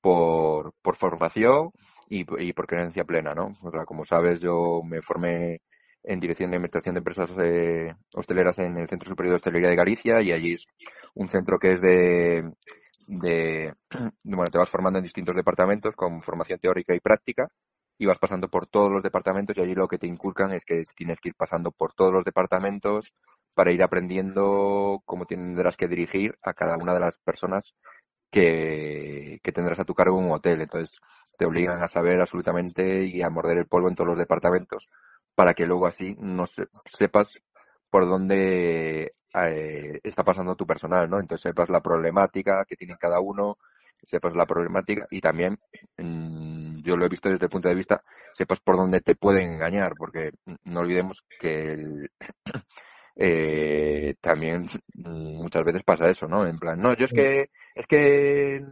por, 0.00 0.74
por 0.82 0.96
formación 0.96 1.70
y, 2.08 2.24
por 2.24 2.66
creencia 2.66 3.04
plena, 3.04 3.34
¿no? 3.34 3.56
como 3.86 4.04
sabes, 4.04 4.40
yo 4.40 4.82
me 4.84 5.00
formé 5.00 5.60
en 6.02 6.18
dirección 6.18 6.50
de 6.50 6.56
administración 6.56 6.96
de 6.96 6.98
empresas 6.98 7.32
eh, 7.40 7.94
hosteleras 8.16 8.58
en 8.58 8.78
el 8.78 8.88
Centro 8.88 9.08
Superior 9.08 9.34
de 9.34 9.36
Hostelería 9.36 9.70
de 9.70 9.76
Galicia 9.76 10.20
y 10.20 10.32
allí 10.32 10.54
es 10.54 10.66
un 11.14 11.28
centro 11.28 11.60
que 11.60 11.72
es 11.74 11.80
de, 11.80 12.50
te 14.50 14.58
vas 14.58 14.70
formando 14.70 14.98
en 14.98 15.04
distintos 15.04 15.36
departamentos 15.36 15.94
con 15.96 16.22
formación 16.22 16.58
teórica 16.58 16.94
y 16.94 17.00
práctica 17.00 17.48
y 17.98 18.06
vas 18.06 18.18
pasando 18.18 18.48
por 18.48 18.66
todos 18.66 18.92
los 18.92 19.02
departamentos 19.02 19.56
y 19.56 19.60
allí 19.60 19.74
lo 19.74 19.88
que 19.88 19.98
te 19.98 20.06
inculcan 20.06 20.52
es 20.52 20.64
que 20.64 20.84
tienes 20.96 21.20
que 21.20 21.28
ir 21.28 21.34
pasando 21.34 21.70
por 21.70 21.94
todos 21.94 22.12
los 22.12 22.24
departamentos 22.24 23.12
para 23.54 23.70
ir 23.70 23.82
aprendiendo 23.82 25.00
cómo 25.04 25.26
tendrás 25.26 25.76
que 25.76 25.88
dirigir 25.88 26.36
a 26.42 26.54
cada 26.54 26.76
una 26.76 26.92
de 26.94 27.00
las 27.00 27.18
personas 27.18 27.74
que, 28.34 29.40
tendrás 29.54 29.78
a 29.78 29.84
tu 29.84 29.94
cargo 29.94 30.18
en 30.18 30.26
un 30.26 30.32
hotel. 30.32 30.60
Entonces 30.60 30.98
te 31.38 31.46
obligan 31.46 31.82
a 31.82 31.88
saber 31.88 32.20
absolutamente 32.20 33.04
y 33.04 33.22
a 33.22 33.30
morder 33.30 33.58
el 33.58 33.66
polvo 33.66 33.88
en 33.88 33.94
todos 33.94 34.08
los 34.08 34.18
departamentos 34.18 34.88
para 35.34 35.54
que 35.54 35.66
luego 35.66 35.86
así 35.86 36.16
no 36.18 36.44
sepas 36.86 37.42
por 37.90 38.06
dónde 38.08 39.14
eh, 39.34 40.00
está 40.02 40.24
pasando 40.24 40.56
tu 40.56 40.66
personal, 40.66 41.08
¿no? 41.08 41.20
Entonces 41.20 41.42
sepas 41.42 41.68
la 41.68 41.80
problemática 41.80 42.64
que 42.68 42.76
tiene 42.76 42.96
cada 42.98 43.20
uno, 43.20 43.58
sepas 44.06 44.34
la 44.34 44.46
problemática 44.46 45.06
y 45.10 45.20
también, 45.20 45.58
mm, 45.98 46.82
yo 46.82 46.96
lo 46.96 47.06
he 47.06 47.08
visto 47.08 47.28
desde 47.28 47.46
el 47.46 47.50
punto 47.50 47.68
de 47.68 47.74
vista, 47.74 48.02
sepas 48.32 48.60
por 48.60 48.76
dónde 48.76 49.00
te 49.00 49.14
pueden 49.14 49.54
engañar, 49.54 49.94
porque 49.96 50.32
no 50.64 50.80
olvidemos 50.80 51.24
que 51.38 52.08
eh, 53.16 54.14
también 54.20 54.66
muchas 54.94 55.64
veces 55.64 55.82
pasa 55.82 56.08
eso, 56.08 56.26
¿no? 56.26 56.46
En 56.46 56.58
plan, 56.58 56.78
no, 56.78 56.94
yo 56.94 57.06
es 57.06 57.12
que, 57.12 57.50
es 57.74 57.86
que 57.86 58.64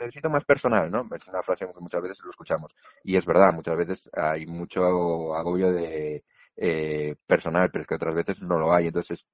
necesito 0.00 0.28
más 0.28 0.44
personal, 0.44 0.90
¿no? 0.90 1.08
Es 1.14 1.28
una 1.28 1.42
frase 1.42 1.66
que 1.66 1.80
muchas 1.80 2.02
veces 2.02 2.20
lo 2.24 2.30
escuchamos. 2.30 2.74
Y 3.02 3.16
es 3.16 3.26
verdad, 3.26 3.52
muchas 3.52 3.76
veces 3.76 4.10
hay 4.12 4.46
mucho 4.46 5.34
agobio 5.34 5.72
de, 5.72 6.24
eh, 6.56 7.16
personal, 7.26 7.70
pero 7.70 7.82
es 7.82 7.88
que 7.88 7.94
otras 7.94 8.14
veces 8.14 8.40
no 8.42 8.58
lo 8.58 8.72
hay. 8.72 8.86
Entonces, 8.86 9.24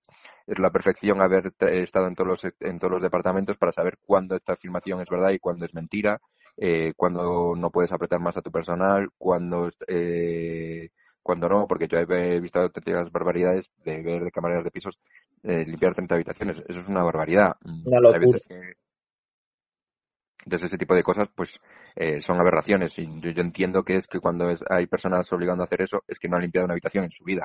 es 0.47 0.59
la 0.59 0.71
perfección 0.71 1.21
haber 1.21 1.53
estado 1.61 2.07
en 2.07 2.15
todos 2.15 2.29
los, 2.29 2.53
en 2.61 2.79
todos 2.79 2.93
los 2.93 3.03
departamentos 3.03 3.57
para 3.57 3.73
saber 3.73 3.99
cuándo 4.05 4.37
esta 4.37 4.55
afirmación 4.55 5.01
es 5.01 5.09
verdad 5.09 5.31
y 5.31 5.39
cuándo 5.39 5.65
es 5.65 5.75
mentira, 5.75 6.21
eh, 6.57 6.93
cuándo 6.97 7.55
no 7.57 7.71
puedes 7.71 7.93
apretar 7.93 8.21
más 8.21 8.37
a 8.37 8.43
tu 8.43 8.51
personal, 8.51 9.09
cuándo, 9.19 9.71
eh, 9.87 10.91
cuando 11.23 11.49
no, 11.49 11.67
porque 11.67 11.89
yo 11.89 11.99
he 11.99 12.41
visto 12.41 12.61
auténticas 12.61 13.13
barbaridades 13.13 13.71
de 13.85 14.03
ver 14.03 14.25
de 14.25 14.31
camareras 14.31 14.65
de 14.65 14.71
pisos 14.71 14.99
eh, 15.43 15.65
limpiar 15.67 15.95
30 15.95 16.15
habitaciones. 16.15 16.63
Eso 16.67 16.81
es 16.81 16.89
una 16.89 17.03
barbaridad. 17.03 17.57
Una 17.65 18.19
veces 18.19 18.49
entonces, 20.45 20.69
ese 20.69 20.79
tipo 20.79 20.95
de 20.95 21.03
cosas, 21.03 21.29
pues, 21.35 21.61
eh, 21.97 22.21
son 22.21 22.41
aberraciones. 22.41 22.99
Y 22.99 23.07
yo, 23.21 23.31
entiendo 23.43 23.83
que 23.85 23.97
es 23.97 24.07
que 24.07 24.21
cuando 24.21 24.47
hay 24.71 24.87
personas 24.87 25.31
obligando 25.33 25.63
a 25.63 25.65
hacer 25.65 25.83
eso, 25.83 26.03
es 26.09 26.19
que 26.19 26.29
no 26.29 26.37
han 26.37 26.43
limpiado 26.43 26.65
una 26.65 26.75
habitación 26.75 27.05
en 27.05 27.11
su 27.11 27.25
vida. 27.25 27.45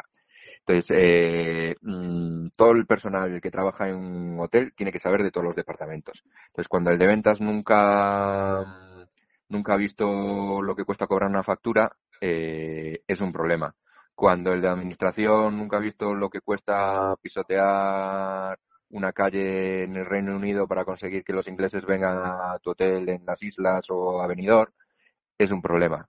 Entonces, 0.60 0.96
eh, 0.98 1.76
mm, 1.82 2.48
todo 2.58 2.72
el 2.72 2.86
personal 2.86 3.42
que 3.42 3.52
trabaja 3.52 3.90
en 3.90 3.96
un 3.96 4.40
hotel 4.40 4.74
tiene 4.76 4.92
que 4.92 5.00
saber 5.00 5.24
de 5.24 5.32
todos 5.32 5.46
los 5.46 5.56
departamentos. 5.56 6.24
Entonces, 6.48 6.68
cuando 6.70 6.92
el 6.92 6.98
de 6.98 7.08
ventas 7.08 7.42
nunca, 7.42 8.64
nunca 9.50 9.74
ha 9.74 9.78
visto 9.78 10.62
lo 10.62 10.76
que 10.76 10.86
cuesta 10.86 11.08
cobrar 11.08 11.30
una 11.30 11.44
factura, 11.44 11.92
eh, 12.22 13.02
es 13.08 13.22
un 13.22 13.32
problema. 13.34 13.76
Cuando 14.16 14.54
el 14.54 14.62
de 14.62 14.70
administración 14.70 15.58
nunca 15.58 15.78
ha 15.78 15.80
visto 15.82 16.14
lo 16.14 16.30
que 16.30 16.40
cuesta 16.42 17.16
pisotear 17.22 18.58
una 18.90 19.12
calle 19.12 19.84
en 19.84 19.96
el 19.96 20.06
Reino 20.06 20.36
Unido 20.36 20.68
para 20.68 20.86
conseguir 20.86 21.24
que 21.24 21.34
los 21.34 21.48
ingleses 21.48 21.86
vengan 21.86 22.18
a 22.18 22.58
tu 22.60 22.72
hotel 22.72 23.10
en 23.10 23.26
las 23.26 23.42
islas 23.42 23.86
o 23.90 24.22
a 24.22 24.28
Benidorm, 24.28 24.72
es 25.38 25.52
un 25.52 25.62
problema. 25.62 26.08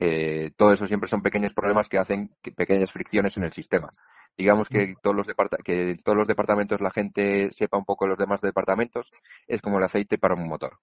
Eh, 0.00 0.52
todo 0.56 0.72
eso 0.72 0.86
siempre 0.86 1.08
son 1.08 1.22
pequeños 1.22 1.54
problemas 1.54 1.88
que 1.88 1.98
hacen 1.98 2.30
pequeñas 2.56 2.92
fricciones 2.92 3.36
en 3.36 3.44
el 3.44 3.52
sistema. 3.52 3.90
Digamos 4.36 4.68
que 4.68 4.94
todos 5.02 5.16
los 5.16 5.26
que 5.64 5.96
todos 6.04 6.16
los 6.16 6.28
departamentos 6.28 6.80
la 6.80 6.92
gente 6.92 7.50
sepa 7.50 7.78
un 7.78 7.84
poco 7.84 8.06
los 8.06 8.18
demás 8.18 8.40
departamentos 8.40 9.10
es 9.48 9.60
como 9.60 9.78
el 9.78 9.84
aceite 9.84 10.18
para 10.18 10.34
un 10.34 10.46
motor. 10.46 10.78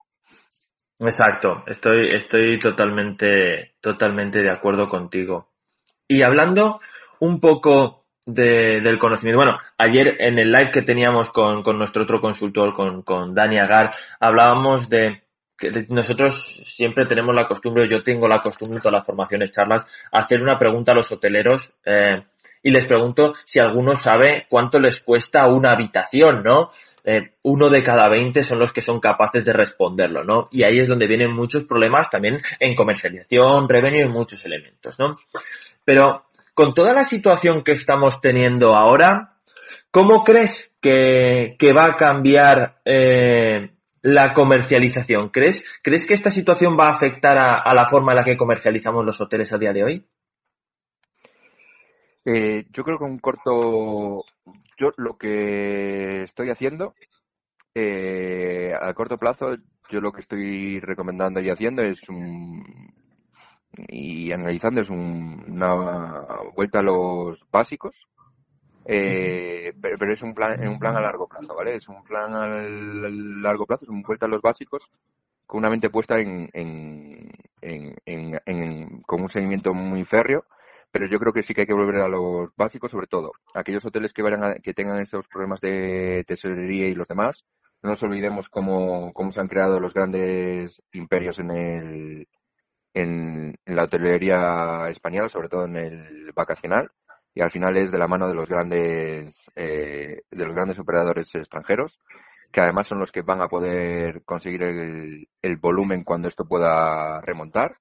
Exacto, 0.99 1.63
estoy, 1.67 2.07
estoy 2.07 2.57
totalmente, 2.57 3.75
totalmente 3.79 4.41
de 4.41 4.51
acuerdo 4.51 4.87
contigo. 4.87 5.51
Y 6.07 6.21
hablando 6.21 6.79
un 7.19 7.39
poco 7.39 8.04
de, 8.25 8.81
del 8.81 8.97
conocimiento. 8.97 9.39
Bueno, 9.39 9.57
ayer 9.77 10.17
en 10.19 10.39
el 10.39 10.51
live 10.51 10.71
que 10.71 10.81
teníamos 10.81 11.29
con, 11.29 11.61
con 11.61 11.77
nuestro 11.77 12.03
otro 12.03 12.19
consultor, 12.19 12.73
con, 12.73 13.01
con 13.03 13.33
Dani 13.33 13.57
Agar, 13.57 13.93
hablábamos 14.19 14.89
de 14.89 15.21
que 15.57 15.85
nosotros 15.89 16.43
siempre 16.65 17.05
tenemos 17.05 17.33
la 17.33 17.47
costumbre, 17.47 17.87
yo 17.87 18.03
tengo 18.03 18.27
la 18.27 18.41
costumbre 18.41 18.77
en 18.77 18.81
todas 18.81 18.99
las 18.99 19.05
formaciones, 19.05 19.51
charlas, 19.51 19.87
hacer 20.11 20.41
una 20.41 20.57
pregunta 20.57 20.91
a 20.91 20.95
los 20.95 21.11
hoteleros 21.11 21.73
eh, 21.85 22.23
y 22.61 22.71
les 22.71 22.85
pregunto 22.85 23.33
si 23.45 23.59
alguno 23.59 23.95
sabe 23.95 24.47
cuánto 24.49 24.79
les 24.79 25.01
cuesta 25.01 25.47
una 25.47 25.71
habitación, 25.71 26.43
¿no? 26.43 26.71
Eh, 27.05 27.35
uno 27.43 27.69
de 27.69 27.83
cada 27.83 28.09
veinte 28.09 28.43
son 28.43 28.59
los 28.59 28.73
que 28.73 28.81
son 28.81 28.99
capaces 28.99 29.45
de 29.45 29.53
responderlo, 29.53 30.23
¿no? 30.23 30.49
Y 30.51 30.63
ahí 30.63 30.79
es 30.79 30.87
donde 30.87 31.07
vienen 31.07 31.31
muchos 31.31 31.63
problemas 31.63 32.09
también 32.09 32.37
en 32.59 32.73
comercialización, 32.73 33.69
revenue 33.69 34.01
y 34.01 34.09
muchos 34.09 34.43
elementos, 34.43 34.99
¿no? 34.99 35.13
Pero 35.85 36.25
con 36.55 36.73
toda 36.73 36.93
la 36.93 37.03
situación 37.03 37.63
que 37.63 37.73
estamos 37.73 38.21
teniendo 38.21 38.75
ahora, 38.75 39.37
¿cómo 39.91 40.23
crees 40.23 40.75
que, 40.81 41.57
va 41.77 41.85
a 41.85 41.95
cambiar 41.97 42.81
eh, 42.85 43.75
la 44.01 44.31
comercialización? 44.33 45.29
¿Crees, 45.29 45.65
¿Crees 45.83 46.07
que 46.07 46.13
esta 46.13 46.31
situación 46.31 46.77
va 46.79 46.87
a 46.87 46.95
afectar 46.95 47.37
a, 47.37 47.73
la 47.75 47.85
forma 47.87 48.13
en 48.13 48.17
la 48.17 48.23
que 48.23 48.37
comercializamos 48.37 49.05
los 49.05 49.19
hoteles 49.19 49.51
a 49.51 49.57
día 49.57 49.73
de 49.73 49.83
hoy? 49.83 50.07
Eh, 52.23 52.65
yo 52.71 52.83
creo 52.83 52.97
que 52.97 53.03
un 53.03 53.19
corto, 53.19 54.23
yo 54.77 54.91
lo 54.95 55.17
que 55.17 56.23
estoy 56.23 56.49
haciendo 56.49 56.95
eh, 57.75 58.71
a 58.79 58.93
corto 58.93 59.17
plazo, 59.17 59.57
yo 59.89 59.99
lo 59.99 60.13
que 60.13 60.21
estoy 60.21 60.79
recomendando 60.79 61.41
y 61.41 61.49
haciendo 61.49 61.83
es 61.83 62.07
un, 62.07 62.63
y 63.87 64.31
analizando 64.31 64.81
es 64.81 64.89
una 64.89 65.75
vuelta 66.55 66.79
a 66.79 66.83
los 66.83 67.45
básicos, 67.51 68.07
eh, 68.85 69.73
pero, 69.81 70.13
es 70.13 70.21
un 70.21 70.33
plan, 70.33 70.67
un 70.67 70.77
plan 70.77 70.95
a 70.95 71.01
largo 71.01 71.27
plazo, 71.27 71.55
¿vale? 71.55 71.75
Es 71.75 71.89
un 71.89 72.03
plan 72.03 72.33
a 72.35 72.47
largo 73.41 73.65
plazo, 73.65 73.85
es 73.85 73.89
una 73.89 74.03
vuelta 74.05 74.27
a 74.27 74.29
los 74.29 74.41
básicos 74.41 74.91
con 75.45 75.59
una 75.59 75.69
mente 75.69 75.89
puesta 75.89 76.19
en, 76.19 76.49
en, 76.53 77.31
en, 78.05 79.01
con 79.01 79.21
un 79.21 79.29
seguimiento 79.29 79.73
muy 79.73 80.03
férreo, 80.03 80.45
pero 80.91 81.07
yo 81.07 81.19
creo 81.19 81.33
que 81.33 81.43
sí 81.43 81.53
que 81.53 81.61
hay 81.61 81.67
que 81.67 81.73
volver 81.73 82.01
a 82.01 82.07
los 82.07 82.49
básicos, 82.55 82.91
sobre 82.91 83.07
todo 83.07 83.31
aquellos 83.53 83.85
hoteles 83.85 84.13
que 84.13 84.23
vayan 84.23 84.61
que 84.61 84.73
tengan 84.73 85.01
esos 85.01 85.27
problemas 85.27 85.61
de 85.61 86.23
tesorería 86.27 86.87
y 86.87 86.95
los 86.95 87.07
demás. 87.07 87.45
No 87.83 87.89
nos 87.91 88.01
olvidemos 88.03 88.49
cómo, 88.49 89.13
cómo 89.13 89.31
se 89.31 89.41
han 89.41 89.47
creado 89.47 89.79
los 89.79 89.93
grandes 89.93 90.81
imperios 90.93 91.37
en 91.37 91.51
el, 91.51 92.27
en, 92.95 93.55
la 93.65 93.83
hotelería 93.83 94.87
española, 94.89 95.29
sobre 95.29 95.49
todo 95.49 95.65
en 95.65 95.75
el 95.75 96.31
vacacional, 96.33 96.89
y 97.35 97.41
al 97.41 97.51
final 97.51 97.77
es 97.77 97.91
de 97.91 97.99
la 97.99 98.07
mano 98.07 98.27
de 98.27 98.33
los 98.33 98.49
grandes 98.49 99.51
eh, 99.55 100.21
de 100.31 100.45
los 100.45 100.55
grandes 100.55 100.79
operadores 100.79 101.35
extranjeros 101.35 101.99
que 102.51 102.61
además 102.61 102.87
son 102.87 102.99
los 102.99 103.11
que 103.11 103.21
van 103.21 103.41
a 103.41 103.49
poder 103.49 104.23
conseguir 104.23 104.63
el, 104.63 105.27
el 105.41 105.57
volumen 105.57 106.05
cuando 106.05 106.29
esto 106.29 106.45
pueda 106.45 107.19
remontar 107.21 107.77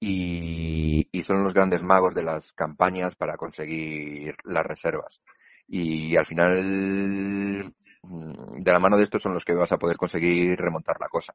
y, 0.00 1.22
son 1.22 1.42
los 1.42 1.54
grandes 1.54 1.82
magos 1.82 2.14
de 2.14 2.22
las 2.22 2.52
campañas 2.52 3.16
para 3.16 3.36
conseguir 3.36 4.36
las 4.44 4.64
reservas. 4.66 5.20
Y 5.66 6.16
al 6.16 6.24
final, 6.26 7.74
mm, 8.02 8.62
de 8.62 8.72
la 8.72 8.78
mano 8.78 8.96
de 8.96 9.04
estos 9.04 9.22
son 9.22 9.34
los 9.34 9.44
que 9.44 9.54
vas 9.54 9.72
a 9.72 9.78
poder 9.78 9.96
conseguir 9.96 10.56
remontar 10.58 10.96
la 11.00 11.08
cosa. 11.08 11.34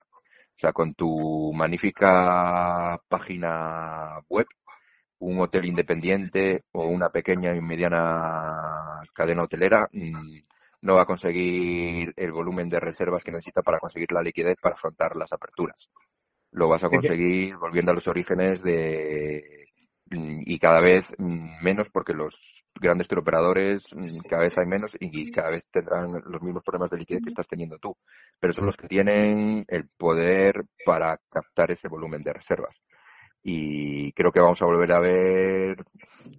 O 0.55 0.59
sea, 0.59 0.71
con 0.71 0.93
tu 0.93 1.51
magnífica 1.53 2.99
página 3.07 4.19
web, 4.29 4.47
un 5.19 5.39
hotel 5.39 5.65
independiente 5.65 6.63
o 6.71 6.85
una 6.87 7.09
pequeña 7.09 7.55
y 7.55 7.61
mediana 7.61 9.01
cadena 9.13 9.43
hotelera 9.43 9.89
mm, 9.91 10.37
no 10.81 10.95
va 10.95 11.03
a 11.03 11.05
conseguir 11.05 12.13
el 12.15 12.31
volumen 12.31 12.69
de 12.69 12.79
reservas 12.79 13.23
que 13.23 13.31
necesita 13.31 13.61
para 13.61 13.79
conseguir 13.79 14.11
la 14.11 14.21
liquidez 14.21 14.57
para 14.61 14.75
afrontar 14.75 15.15
las 15.15 15.31
aperturas. 15.31 15.89
Lo 16.51 16.69
vas 16.69 16.83
a 16.83 16.89
conseguir 16.89 17.55
volviendo 17.57 17.91
a 17.91 17.95
los 17.95 18.07
orígenes 18.07 18.61
de 18.61 19.62
y 20.13 20.59
cada 20.59 20.79
vez 20.81 21.07
menos 21.61 21.89
porque 21.89 22.13
los 22.13 22.63
grandes 22.79 23.07
teleoperadores 23.07 23.83
mm, 23.95 24.27
cada 24.29 24.43
vez 24.43 24.57
hay 24.57 24.65
menos 24.65 24.95
y 24.99 25.31
cada 25.31 25.51
vez 25.51 25.63
tendrán 25.71 26.11
los 26.25 26.41
mismos 26.41 26.63
problemas 26.63 26.91
de 26.91 26.97
liquidez 26.97 27.23
que 27.23 27.29
estás 27.29 27.47
teniendo 27.47 27.77
tú. 27.79 27.95
Pero 28.39 28.53
son 28.53 28.65
los 28.65 28.77
que 28.77 28.87
tienen 28.87 29.65
el 29.67 29.89
poder 29.97 30.65
para 30.85 31.19
captar 31.29 31.71
ese 31.71 31.87
volumen 31.87 32.21
de 32.21 32.33
reservas. 32.33 32.81
Y 33.43 34.13
creo 34.13 34.31
que 34.31 34.39
vamos 34.39 34.61
a 34.61 34.65
volver 34.65 34.91
a 34.93 34.99
ver 34.99 35.83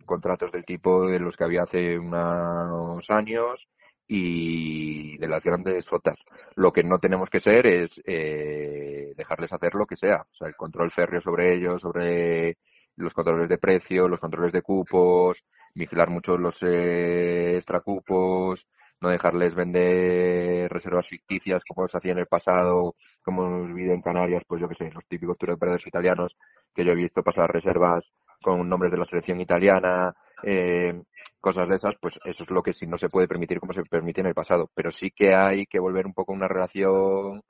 contratos 0.07 0.50
del 0.52 0.64
tipo 0.64 1.07
de 1.07 1.19
los 1.19 1.37
que 1.37 1.45
había 1.45 1.62
hace 1.62 1.99
unos 1.99 3.11
años 3.11 3.69
y 4.07 5.16
de 5.19 5.28
las 5.28 5.45
grandes 5.45 5.87
flotas. 5.87 6.21
Lo 6.57 6.73
que 6.73 6.83
no 6.83 6.99
tenemos 6.99 7.31
que 7.31 7.40
ser 7.40 7.66
es 7.66 8.00
eh, 8.07 9.12
dejarles 9.16 9.52
hacer 9.52 9.75
lo 9.75 9.87
que 9.87 9.97
sea, 9.97 10.23
o 10.23 10.35
sea, 10.35 10.49
el 10.49 10.57
control 10.57 10.90
férreo 10.90 11.21
sobre 11.21 11.54
ellos, 11.54 11.81
sobre 11.81 12.59
los 12.96 13.14
controles 13.14 13.48
de 13.48 13.58
precio, 13.58 14.08
los 14.08 14.20
controles 14.20 14.52
de 14.52 14.62
cupos, 14.62 15.44
vigilar 15.74 16.10
mucho 16.10 16.36
los 16.36 16.62
eh, 16.62 17.56
extracupos, 17.56 18.66
no 19.00 19.10
dejarles 19.10 19.54
vender 19.54 20.70
reservas 20.70 21.08
ficticias 21.08 21.64
como 21.64 21.86
se 21.88 21.98
hacía 21.98 22.12
en 22.12 22.18
el 22.18 22.26
pasado, 22.26 22.94
como 23.22 23.64
vive 23.74 23.94
en 23.94 24.02
Canarias, 24.02 24.44
pues 24.46 24.60
yo 24.60 24.68
que 24.68 24.74
sé, 24.74 24.90
los 24.90 25.04
típicos 25.06 25.36
tour 25.38 25.58
italianos 25.86 26.36
que 26.74 26.84
yo 26.84 26.92
he 26.92 26.96
visto 26.96 27.22
pasar 27.22 27.50
reservas 27.52 28.10
con 28.42 28.68
nombres 28.68 28.92
de 28.92 28.98
la 28.98 29.04
selección 29.04 29.40
italiana, 29.40 30.14
eh, 30.42 31.02
cosas 31.40 31.68
de 31.68 31.76
esas, 31.76 31.94
pues 32.00 32.18
eso 32.24 32.42
es 32.42 32.50
lo 32.50 32.62
que 32.62 32.72
sí 32.72 32.86
no 32.86 32.98
se 32.98 33.08
puede 33.08 33.28
permitir 33.28 33.60
como 33.60 33.72
se 33.72 33.84
permite 33.84 34.20
en 34.20 34.28
el 34.28 34.34
pasado. 34.34 34.70
Pero 34.74 34.90
sí 34.90 35.10
que 35.10 35.34
hay 35.34 35.66
que 35.66 35.78
volver 35.78 36.06
un 36.06 36.14
poco 36.14 36.32
a 36.32 36.36
una 36.36 36.48
relación 36.48 37.42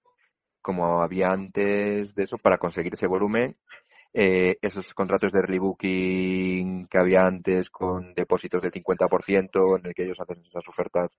como 0.60 1.02
había 1.02 1.28
antes 1.28 2.14
de 2.14 2.22
eso 2.22 2.38
para 2.38 2.58
conseguir 2.58 2.94
ese 2.94 3.06
volumen. 3.06 3.56
Eh, 4.16 4.56
esos 4.62 4.94
contratos 4.94 5.32
de 5.32 5.42
rebooking 5.42 6.86
que 6.86 6.98
había 6.98 7.26
antes 7.26 7.68
con 7.68 8.14
depósitos 8.14 8.62
del 8.62 8.70
50% 8.70 9.78
en 9.78 9.86
el 9.86 9.94
que 9.94 10.04
ellos 10.04 10.20
hacen 10.20 10.40
esas 10.40 10.68
ofertas 10.68 11.10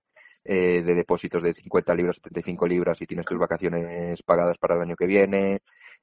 eh, 0.48 0.80
de 0.80 0.94
depósitos 0.94 1.42
de 1.42 1.52
50 1.54 1.92
libras, 1.96 2.16
75 2.16 2.68
libras 2.68 3.02
y 3.02 3.06
tienes 3.06 3.26
tus 3.26 3.36
vacaciones 3.36 4.22
pagadas 4.22 4.56
para 4.58 4.76
el 4.76 4.82
año 4.82 4.94
que 4.94 5.06
viene. 5.06 5.60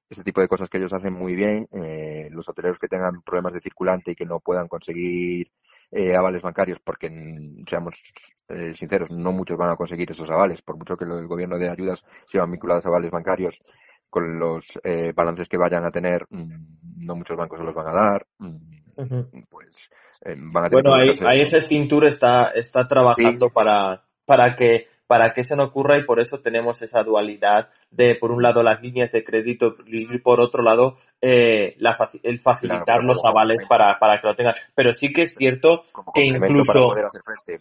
Ese 0.09 0.21
tipo 0.21 0.41
de 0.41 0.50
cosas 0.50 0.69
que 0.69 0.79
ellos 0.79 0.91
hacen 0.91 1.13
muy 1.13 1.33
bien. 1.33 1.65
Eh, 1.71 2.27
los 2.29 2.50
hoteleros 2.50 2.77
que 2.77 2.89
tengan 2.89 3.21
problemas 3.21 3.53
de 3.53 3.62
circulante 3.62 4.12
y 4.12 4.15
que 4.15 4.25
no 4.25 4.41
puedan 4.41 4.67
conseguir 4.67 5.50
eh, 5.91 6.13
avales 6.13 6.41
bancarios, 6.41 6.79
porque 6.83 7.09
mm, 7.09 7.63
seamos 7.67 8.03
sinceros, 8.75 9.09
no 9.09 9.31
muchos 9.31 9.57
van 9.57 9.71
a 9.71 9.75
conseguir 9.75 10.12
esos 10.12 10.29
avales, 10.29 10.62
por 10.62 10.77
mucho 10.77 10.95
que 10.97 11.06
el 11.06 11.25
gobierno 11.25 11.58
de 11.58 11.69
ayudas 11.69 12.03
sean 12.25 12.51
vinculados 12.51 12.86
a 12.86 12.89
avales 12.89 13.10
bancarios, 13.10 13.63
con 14.10 14.38
los 14.38 14.79
balances 15.15 15.49
que 15.49 15.58
vayan 15.58 15.86
a 15.86 15.91
tener, 15.91 16.27
mm, 16.29 16.83
no 17.03 17.15
muchos 17.15 17.37
bancos 17.37 17.59
se 17.59 17.65
los 17.65 17.75
van 17.75 17.87
a 17.87 17.93
dar. 17.93 18.25
Mm, 18.39 18.73
pues 19.49 19.89
van 20.25 20.65
a 20.65 20.69
tener 20.69 20.83
bueno, 20.83 20.95
ahí, 20.95 21.11
ahí 21.25 21.49
Gestintur 21.49 22.05
está, 22.05 22.51
está 22.51 22.87
trabajando 22.87 23.49
para 23.49 24.03
para 24.25 24.55
que 24.55 24.87
para 25.07 25.33
que 25.33 25.41
eso 25.41 25.55
no 25.55 25.65
ocurra 25.65 25.97
y 25.97 26.05
por 26.05 26.19
eso 26.19 26.39
tenemos 26.39 26.81
esa 26.81 27.03
dualidad 27.03 27.69
de, 27.91 28.15
por 28.15 28.31
un 28.31 28.41
lado, 28.41 28.63
las 28.63 28.81
líneas 28.81 29.11
de 29.11 29.23
crédito 29.23 29.75
y 29.85 30.17
por 30.19 30.39
otro 30.39 30.63
lado, 30.63 30.97
eh, 31.21 31.75
el 32.23 32.39
facilitar 32.39 33.03
los 33.03 33.23
avales 33.23 33.67
para, 33.67 33.99
para 33.99 34.19
que 34.19 34.27
lo 34.27 34.35
tengan. 34.35 34.55
Pero 34.73 34.93
sí 34.93 35.11
que 35.13 35.23
es 35.23 35.35
cierto 35.35 35.83
que 36.15 36.23
incluso... 36.25 36.95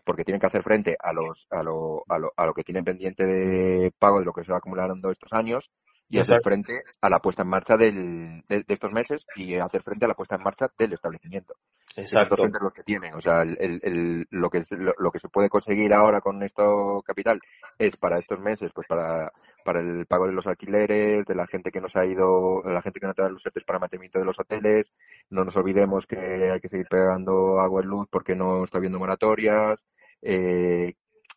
porque 0.04 0.24
tienen 0.24 0.40
que 0.40 0.46
hacer 0.46 0.62
frente 0.62 0.96
a, 0.98 1.12
los, 1.12 1.46
a, 1.50 1.62
lo, 1.62 2.04
a, 2.08 2.18
lo, 2.18 2.32
a 2.36 2.46
lo 2.46 2.54
que 2.54 2.62
tienen 2.62 2.84
pendiente 2.84 3.26
de 3.26 3.92
pago 3.98 4.20
de 4.20 4.24
lo 4.24 4.32
que 4.32 4.44
se 4.44 4.52
va 4.52 4.58
acumulando 4.58 5.10
estos 5.10 5.32
años 5.32 5.70
y 6.08 6.18
hacer 6.18 6.40
frente 6.42 6.82
a 7.00 7.08
la 7.08 7.20
puesta 7.20 7.42
en 7.42 7.48
marcha 7.48 7.76
del, 7.76 8.42
de, 8.46 8.64
estos 8.68 8.92
meses 8.92 9.24
y 9.34 9.54
hacer 9.56 9.82
frente 9.82 10.04
a 10.04 10.08
la 10.08 10.14
puesta 10.14 10.36
en 10.36 10.42
marcha 10.42 10.70
del 10.78 10.92
establecimiento. 10.92 11.54
Exacto. 11.96 12.36
Son 12.36 12.52
los 12.60 12.72
que 12.72 12.82
tienen. 12.82 13.14
O 13.14 13.20
sea, 13.20 13.42
el, 13.42 13.80
el, 13.82 14.26
lo, 14.30 14.50
que, 14.50 14.62
lo, 14.70 15.10
que 15.10 15.18
se 15.18 15.28
puede 15.28 15.48
conseguir 15.48 15.94
ahora 15.94 16.20
con 16.20 16.42
esto 16.42 17.02
capital 17.06 17.40
es 17.78 17.96
para 17.96 18.18
estos 18.18 18.38
meses, 18.40 18.70
pues 18.74 18.86
para, 18.86 19.32
para 19.64 19.80
el 19.80 20.04
pago 20.06 20.26
de 20.26 20.32
los 20.32 20.46
alquileres, 20.46 21.24
de 21.24 21.34
la 21.34 21.46
gente 21.46 21.70
que 21.70 21.80
nos 21.80 21.96
ha 21.96 22.04
ido, 22.04 22.62
la 22.64 22.82
gente 22.82 23.00
que 23.00 23.06
no 23.06 23.14
te 23.14 23.22
da 23.22 23.30
los 23.30 23.46
ERTES 23.46 23.64
para 23.64 23.78
mantenimiento 23.78 24.18
de 24.18 24.26
los 24.26 24.38
hoteles. 24.38 24.92
No 25.30 25.44
nos 25.44 25.56
olvidemos 25.56 26.06
que 26.06 26.50
hay 26.50 26.60
que 26.60 26.68
seguir 26.68 26.88
pegando 26.90 27.58
agua 27.58 27.82
y 27.82 27.86
luz 27.86 28.06
porque 28.10 28.34
no 28.34 28.64
está 28.64 28.78
habiendo 28.78 28.98
moratorias. 28.98 29.82
Eh, 30.20 30.94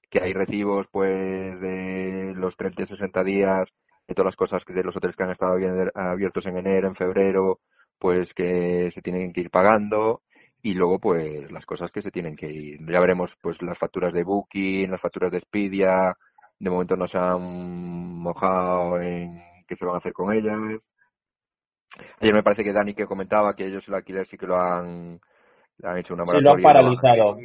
que 0.10 0.21
hay 0.21 0.34
recibos 0.34 0.88
pues 0.88 1.60
de 1.60 2.34
los 2.36 2.56
30 2.56 2.84
y 2.84 2.86
60 2.86 3.23
días 3.23 3.73
de 4.07 4.13
todas 4.13 4.27
las 4.27 4.35
cosas 4.35 4.65
que 4.65 4.73
de 4.73 4.83
los 4.83 4.95
hoteles 4.95 5.15
que 5.15 5.23
han 5.23 5.31
estado 5.31 5.57
abiertos 5.95 6.45
en 6.47 6.57
enero, 6.57 6.87
en 6.87 6.95
febrero, 6.95 7.59
pues 7.97 8.33
que 8.33 8.91
se 8.91 9.01
tienen 9.01 9.33
que 9.33 9.41
ir 9.41 9.49
pagando 9.49 10.21
y 10.61 10.73
luego 10.73 10.99
pues 10.99 11.51
las 11.51 11.65
cosas 11.65 11.91
que 11.91 12.01
se 12.01 12.11
tienen 12.11 12.35
que 12.35 12.47
ir. 12.47 12.79
Ya 12.91 12.99
veremos 12.99 13.37
pues 13.41 13.61
las 13.61 13.77
facturas 13.77 14.13
de 14.13 14.23
Booking, 14.23 14.89
las 14.89 15.01
facturas 15.01 15.31
de 15.31 15.37
Expedia, 15.37 16.15
de 16.59 16.69
momento 16.69 16.95
no 16.95 17.07
se 17.07 17.17
han 17.17 18.19
mojado 18.19 18.99
en 18.99 19.41
qué 19.67 19.75
se 19.75 19.85
van 19.85 19.95
a 19.95 19.97
hacer 19.97 20.13
con 20.13 20.33
ellas. 20.33 20.59
Ayer 22.19 22.33
me 22.33 22.43
parece 22.43 22.63
que 22.63 22.73
Dani 22.73 22.93
que 22.93 23.05
comentaba 23.05 23.55
que 23.55 23.65
ellos 23.65 23.87
el 23.87 23.95
alquiler 23.95 24.25
sí 24.25 24.37
que 24.37 24.47
lo 24.47 24.55
han, 24.55 25.19
han 25.83 25.97
hecho 25.97 26.13
una 26.13 26.25
Sí, 26.25 26.37
lo 26.39 26.51
han 26.51 26.61
paralizado. 26.61 27.37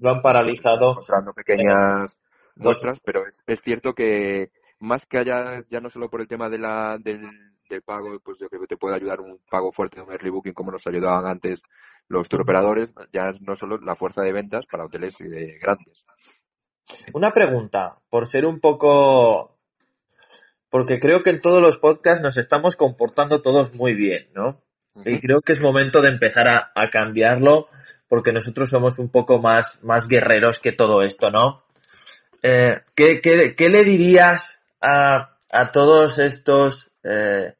Lo 0.00 0.10
han 0.10 0.22
paralizado. 0.22 0.94
Mostrando 0.94 1.32
pequeñas 1.32 2.18
muestras, 2.56 3.00
pero 3.04 3.22
es 3.46 3.60
cierto 3.60 3.94
que 3.94 4.50
más 4.78 5.06
que 5.06 5.18
haya, 5.18 5.64
ya 5.70 5.80
no 5.80 5.90
solo 5.90 6.10
por 6.10 6.20
el 6.20 6.28
tema 6.28 6.48
de 6.48 6.58
la, 6.58 6.98
del, 6.98 7.20
pago, 7.84 8.20
pues 8.20 8.38
yo 8.38 8.48
creo 8.48 8.60
que 8.60 8.68
te 8.68 8.76
puede 8.76 8.96
ayudar 8.96 9.20
un 9.20 9.40
pago 9.50 9.72
fuerte, 9.72 10.00
un 10.00 10.12
early 10.12 10.30
booking 10.30 10.52
como 10.52 10.70
nos 10.70 10.86
ayudaban 10.86 11.26
antes 11.26 11.62
los 12.08 12.28
operadores, 12.32 12.94
ya 13.12 13.32
no 13.40 13.56
solo 13.56 13.78
la 13.78 13.96
fuerza 13.96 14.22
de 14.22 14.32
ventas 14.32 14.66
para 14.66 14.84
hoteles 14.84 15.16
grandes. 15.60 16.04
Una 17.12 17.32
pregunta, 17.32 17.98
por 18.08 18.28
ser 18.28 18.46
un 18.46 18.60
poco, 18.60 19.58
porque 20.70 21.00
creo 21.00 21.22
que 21.22 21.30
en 21.30 21.40
todos 21.40 21.60
los 21.60 21.78
podcasts 21.78 22.22
nos 22.22 22.36
estamos 22.36 22.76
comportando 22.76 23.42
todos 23.42 23.74
muy 23.74 23.94
bien, 23.94 24.28
¿no? 24.34 24.62
Y 25.04 25.20
creo 25.20 25.42
que 25.42 25.52
es 25.52 25.60
momento 25.60 26.00
de 26.00 26.08
empezar 26.08 26.48
a, 26.48 26.72
a, 26.74 26.88
cambiarlo 26.88 27.68
porque 28.08 28.32
nosotros 28.32 28.70
somos 28.70 28.98
un 28.98 29.10
poco 29.10 29.38
más, 29.38 29.82
más 29.82 30.08
guerreros 30.08 30.58
que 30.58 30.72
todo 30.72 31.02
esto, 31.02 31.30
¿no? 31.30 31.66
Eh, 32.42 32.82
¿qué, 32.94 33.20
qué, 33.20 33.54
qué, 33.54 33.68
le 33.68 33.84
dirías 33.84 34.65
a, 34.86 35.70
todos 35.72 36.18
estos, 36.18 36.92
eh, 37.04 37.54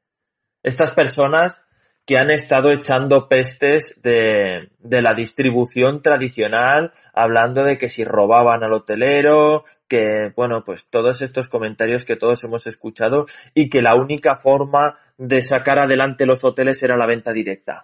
estas 0.62 0.92
personas 0.92 1.62
que 2.04 2.16
han 2.16 2.30
estado 2.30 2.70
echando 2.70 3.28
pestes 3.28 4.00
de, 4.02 4.70
de, 4.78 5.02
la 5.02 5.12
distribución 5.14 6.02
tradicional, 6.02 6.92
hablando 7.12 7.64
de 7.64 7.78
que 7.78 7.88
si 7.88 8.04
robaban 8.04 8.62
al 8.62 8.72
hotelero, 8.72 9.64
que, 9.88 10.32
bueno, 10.36 10.62
pues 10.64 10.88
todos 10.88 11.20
estos 11.20 11.48
comentarios 11.48 12.04
que 12.04 12.16
todos 12.16 12.42
hemos 12.44 12.66
escuchado 12.68 13.26
y 13.54 13.68
que 13.68 13.82
la 13.82 13.96
única 13.96 14.36
forma 14.36 14.98
de 15.18 15.44
sacar 15.44 15.80
adelante 15.80 16.26
los 16.26 16.44
hoteles 16.44 16.82
era 16.82 16.96
la 16.96 17.06
venta 17.06 17.32
directa. 17.32 17.82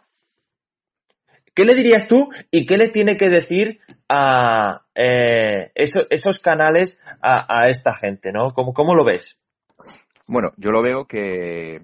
¿Qué 1.54 1.64
le 1.64 1.74
dirías 1.74 2.08
tú 2.08 2.30
y 2.50 2.64
qué 2.64 2.78
le 2.78 2.88
tiene 2.88 3.16
que 3.16 3.28
decir 3.28 3.80
a 4.14 4.84
eh, 4.94 5.72
esos 5.74 6.38
canales 6.40 7.00
a, 7.22 7.68
esta 7.70 7.94
gente, 7.94 8.30
¿no? 8.30 8.50
¿Cómo, 8.50 8.74
¿Cómo, 8.74 8.94
lo 8.94 9.06
ves? 9.06 9.38
Bueno, 10.28 10.50
yo 10.58 10.70
lo 10.70 10.82
veo 10.82 11.06
que, 11.06 11.80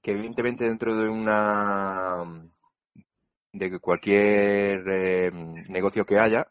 que 0.00 0.12
evidentemente 0.12 0.64
dentro 0.64 0.96
de 0.96 1.06
una 1.06 2.24
de 3.52 3.78
cualquier 3.78 4.84
eh, 4.90 5.30
negocio 5.68 6.06
que 6.06 6.18
haya, 6.18 6.46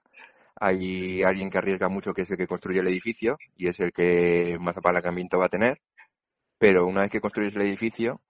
hay 0.55 1.23
alguien 1.23 1.49
que 1.49 1.57
arriesga 1.57 1.89
mucho 1.89 2.13
que 2.13 2.21
es 2.21 2.31
el 2.31 2.37
que 2.37 2.47
construye 2.47 2.79
el 2.79 2.87
edificio 2.87 3.37
y 3.57 3.69
es 3.69 3.79
el 3.79 3.91
que 3.91 4.57
más 4.59 4.77
apalancamiento 4.77 5.39
va 5.39 5.47
a 5.47 5.49
tener. 5.49 5.81
Pero 6.59 6.85
una 6.85 7.01
vez 7.01 7.09
que 7.09 7.19
construyes 7.19 7.55
el 7.55 7.63
edificio, 7.63 8.21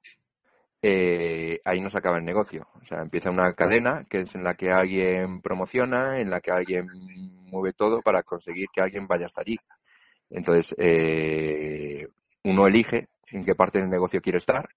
eh, 0.86 1.62
ahí 1.64 1.80
no 1.80 1.90
se 1.90 1.98
acaba 1.98 2.18
el 2.18 2.26
negocio. 2.26 2.68
O 2.82 2.86
sea, 2.86 3.02
empieza 3.02 3.32
una 3.32 3.54
cadena 3.54 4.06
que 4.10 4.22
es 4.22 4.36
en 4.36 4.44
la 4.44 4.56
que 4.56 4.70
alguien 4.70 5.42
promociona, 5.42 6.20
en 6.20 6.30
la 6.30 6.42
que 6.42 6.52
alguien 6.52 6.88
mueve 7.46 7.72
todo 7.72 8.02
para 8.02 8.22
conseguir 8.24 8.68
que 8.74 8.82
alguien 8.82 9.08
vaya 9.08 9.28
hasta 9.28 9.42
allí. 9.42 9.58
Entonces, 10.30 10.76
eh, 10.78 12.08
uno 12.44 12.68
elige 12.68 13.08
en 13.32 13.46
qué 13.46 13.56
parte 13.56 13.80
del 13.80 13.90
negocio 13.90 14.22
quiere 14.22 14.40
estar. 14.40 14.68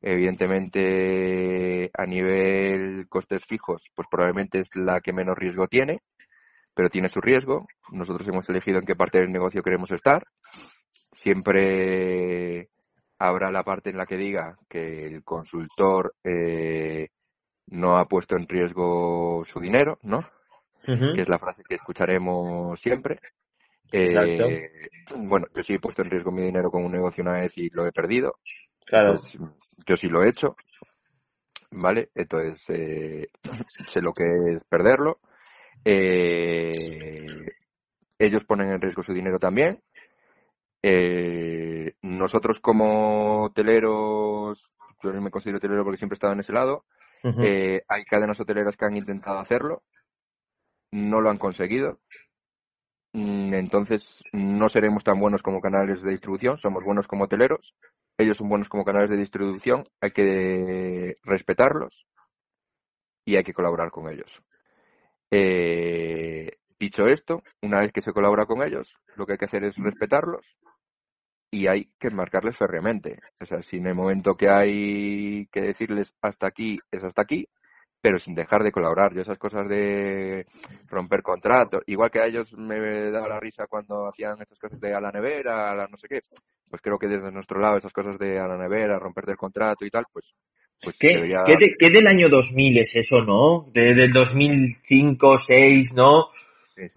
Evidentemente, 0.00 1.90
a 1.92 2.06
nivel 2.06 3.06
costes 3.10 3.44
fijos, 3.44 3.90
pues 3.94 4.08
probablemente 4.10 4.60
es 4.60 4.74
la 4.74 5.02
que 5.02 5.12
menos 5.12 5.36
riesgo 5.36 5.68
tiene, 5.68 6.00
pero 6.74 6.88
tiene 6.88 7.10
su 7.10 7.20
riesgo. 7.20 7.66
Nosotros 7.92 8.26
hemos 8.28 8.48
elegido 8.48 8.78
en 8.78 8.86
qué 8.86 8.96
parte 8.96 9.18
del 9.18 9.30
negocio 9.30 9.62
queremos 9.62 9.92
estar. 9.92 10.24
Siempre 11.12 12.70
habrá 13.20 13.52
la 13.52 13.62
parte 13.62 13.90
en 13.90 13.98
la 13.98 14.06
que 14.06 14.16
diga 14.16 14.56
que 14.66 15.06
el 15.06 15.22
consultor 15.22 16.14
eh, 16.24 17.10
no 17.66 17.98
ha 17.98 18.06
puesto 18.06 18.34
en 18.34 18.48
riesgo 18.48 19.42
su 19.44 19.60
dinero, 19.60 19.98
¿no? 20.02 20.26
Que 20.82 21.20
es 21.20 21.28
la 21.28 21.38
frase 21.38 21.62
que 21.62 21.74
escucharemos 21.74 22.80
siempre. 22.80 23.20
Eh, 23.92 24.88
bueno, 25.16 25.46
yo 25.54 25.62
sí 25.62 25.74
he 25.74 25.78
puesto 25.78 26.00
en 26.00 26.10
riesgo 26.10 26.32
mi 26.32 26.42
dinero 26.42 26.70
con 26.70 26.82
un 26.82 26.92
negocio 26.92 27.22
una 27.22 27.34
vez 27.34 27.58
y 27.58 27.68
lo 27.68 27.86
he 27.86 27.92
perdido. 27.92 28.38
Claro. 28.86 29.12
Pues, 29.12 29.38
yo 29.86 29.96
sí 29.96 30.08
lo 30.08 30.24
he 30.24 30.30
hecho. 30.30 30.56
¿Vale? 31.72 32.08
Entonces, 32.14 32.64
eh, 32.70 33.28
sé 33.86 34.00
lo 34.00 34.14
que 34.14 34.24
es 34.54 34.64
perderlo. 34.64 35.18
Eh, 35.84 36.72
ellos 38.18 38.46
ponen 38.46 38.72
en 38.72 38.80
riesgo 38.80 39.02
su 39.02 39.12
dinero 39.12 39.38
también. 39.38 39.82
Eh, 40.82 41.59
nosotros 42.20 42.60
como 42.60 43.44
hoteleros, 43.44 44.70
yo 45.02 45.12
me 45.12 45.30
considero 45.30 45.58
hotelero 45.58 45.84
porque 45.84 45.98
siempre 45.98 46.14
he 46.14 46.18
estado 46.18 46.34
en 46.34 46.40
ese 46.40 46.52
lado, 46.52 46.84
eh, 47.42 47.82
hay 47.88 48.04
cadenas 48.04 48.38
hoteleras 48.38 48.76
que 48.76 48.84
han 48.84 48.96
intentado 48.96 49.38
hacerlo, 49.38 49.82
no 50.92 51.20
lo 51.20 51.30
han 51.30 51.38
conseguido. 51.38 51.98
Mm, 53.12 53.54
entonces 53.54 54.22
no 54.32 54.68
seremos 54.68 55.02
tan 55.02 55.18
buenos 55.18 55.42
como 55.42 55.60
canales 55.60 56.02
de 56.02 56.12
distribución, 56.12 56.58
somos 56.58 56.84
buenos 56.84 57.08
como 57.08 57.24
hoteleros, 57.24 57.74
ellos 58.16 58.36
son 58.36 58.48
buenos 58.48 58.68
como 58.68 58.84
canales 58.84 59.10
de 59.10 59.16
distribución, 59.16 59.84
hay 60.00 60.12
que 60.12 61.16
respetarlos 61.24 62.06
y 63.24 63.36
hay 63.36 63.42
que 63.42 63.54
colaborar 63.54 63.90
con 63.90 64.08
ellos. 64.08 64.42
Eh, 65.30 66.58
dicho 66.78 67.06
esto, 67.06 67.42
una 67.62 67.80
vez 67.80 67.92
que 67.92 68.00
se 68.00 68.12
colabora 68.12 68.46
con 68.46 68.62
ellos, 68.62 68.96
lo 69.16 69.26
que 69.26 69.32
hay 69.32 69.38
que 69.38 69.46
hacer 69.46 69.64
es 69.64 69.76
respetarlos 69.76 70.56
y 71.50 71.66
hay 71.66 71.88
que 71.98 72.10
marcarles 72.10 72.56
férreamente. 72.56 73.18
O 73.40 73.46
sea, 73.46 73.62
si 73.62 73.78
en 73.78 73.86
el 73.88 73.94
momento 73.94 74.36
que 74.36 74.48
hay 74.48 75.46
que 75.46 75.60
decirles 75.60 76.14
hasta 76.22 76.46
aquí 76.46 76.78
es 76.90 77.02
hasta 77.02 77.22
aquí, 77.22 77.48
pero 78.00 78.18
sin 78.18 78.34
dejar 78.34 78.62
de 78.62 78.72
colaborar. 78.72 79.14
Yo 79.14 79.20
esas 79.20 79.38
cosas 79.38 79.68
de 79.68 80.46
romper 80.88 81.22
contratos, 81.22 81.82
igual 81.86 82.10
que 82.10 82.20
a 82.20 82.26
ellos 82.26 82.54
me 82.54 83.10
daba 83.10 83.28
la 83.28 83.40
risa 83.40 83.66
cuando 83.66 84.08
hacían 84.08 84.40
esas 84.40 84.58
cosas 84.58 84.80
de 84.80 84.94
a 84.94 85.00
la 85.00 85.10
nevera, 85.10 85.70
a 85.70 85.74
la 85.74 85.86
no 85.86 85.96
sé 85.96 86.08
qué, 86.08 86.20
pues 86.68 86.80
creo 86.82 86.98
que 86.98 87.08
desde 87.08 87.30
nuestro 87.30 87.60
lado 87.60 87.76
esas 87.76 87.92
cosas 87.92 88.18
de 88.18 88.38
a 88.38 88.46
la 88.46 88.56
nevera, 88.56 88.98
romper 88.98 89.26
del 89.26 89.36
contrato 89.36 89.84
y 89.84 89.90
tal, 89.90 90.06
pues... 90.12 90.34
pues 90.82 90.96
¿Qué, 90.98 91.76
¿qué, 91.78 91.90
del 91.90 92.06
año 92.06 92.28
2000 92.28 92.78
es 92.78 92.96
eso, 92.96 93.20
no? 93.20 93.66
De, 93.72 93.94
del 93.94 94.12
2005, 94.12 95.38
6, 95.38 95.94
¿no? 95.94 96.28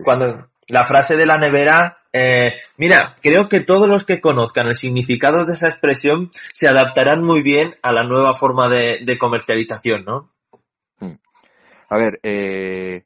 Cuando 0.03 0.49
la 0.69 0.83
frase 0.85 1.17
de 1.17 1.25
la 1.25 1.37
nevera, 1.37 2.02
eh, 2.13 2.51
mira, 2.77 3.15
creo 3.21 3.49
que 3.49 3.59
todos 3.59 3.89
los 3.89 4.05
que 4.05 4.21
conozcan 4.21 4.67
el 4.67 4.75
significado 4.75 5.45
de 5.45 5.53
esa 5.53 5.67
expresión 5.67 6.29
se 6.53 6.67
adaptarán 6.67 7.23
muy 7.23 7.41
bien 7.41 7.75
a 7.81 7.91
la 7.91 8.03
nueva 8.03 8.33
forma 8.33 8.69
de, 8.69 8.99
de 9.03 9.17
comercialización, 9.17 10.05
¿no? 10.05 10.33
A 11.93 11.97
ver, 11.97 12.19
eh, 12.23 13.03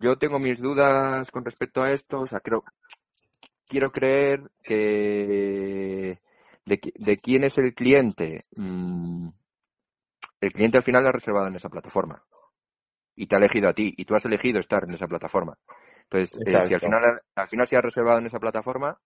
yo 0.00 0.16
tengo 0.16 0.40
mis 0.40 0.60
dudas 0.60 1.30
con 1.30 1.44
respecto 1.44 1.80
a 1.80 1.92
esto. 1.92 2.22
O 2.22 2.26
sea, 2.26 2.40
creo, 2.40 2.64
quiero 3.68 3.92
creer 3.92 4.50
que 4.64 6.18
de, 6.64 7.18
quién 7.18 7.44
es 7.44 7.56
el 7.58 7.72
cliente. 7.72 8.40
Mm, 8.56 9.28
el 10.40 10.52
cliente 10.52 10.78
al 10.78 10.82
final 10.82 11.04
lo 11.04 11.10
ha 11.10 11.12
reservado 11.12 11.46
en 11.46 11.54
esa 11.54 11.68
plataforma 11.68 12.20
y 13.14 13.28
te 13.28 13.36
ha 13.36 13.38
elegido 13.38 13.68
a 13.68 13.74
ti 13.74 13.94
y 13.96 14.04
tú 14.04 14.16
has 14.16 14.24
elegido 14.24 14.58
estar 14.58 14.82
en 14.84 14.94
esa 14.94 15.06
plataforma. 15.06 15.56
Entonces, 16.10 16.40
eh, 16.46 16.66
si 16.66 16.74
al 16.74 16.80
final, 16.80 17.20
al 17.34 17.48
final 17.48 17.66
se 17.66 17.76
ha 17.76 17.80
reservado 17.80 18.18
en 18.18 18.26
esa 18.26 18.40
plataforma, 18.40 18.98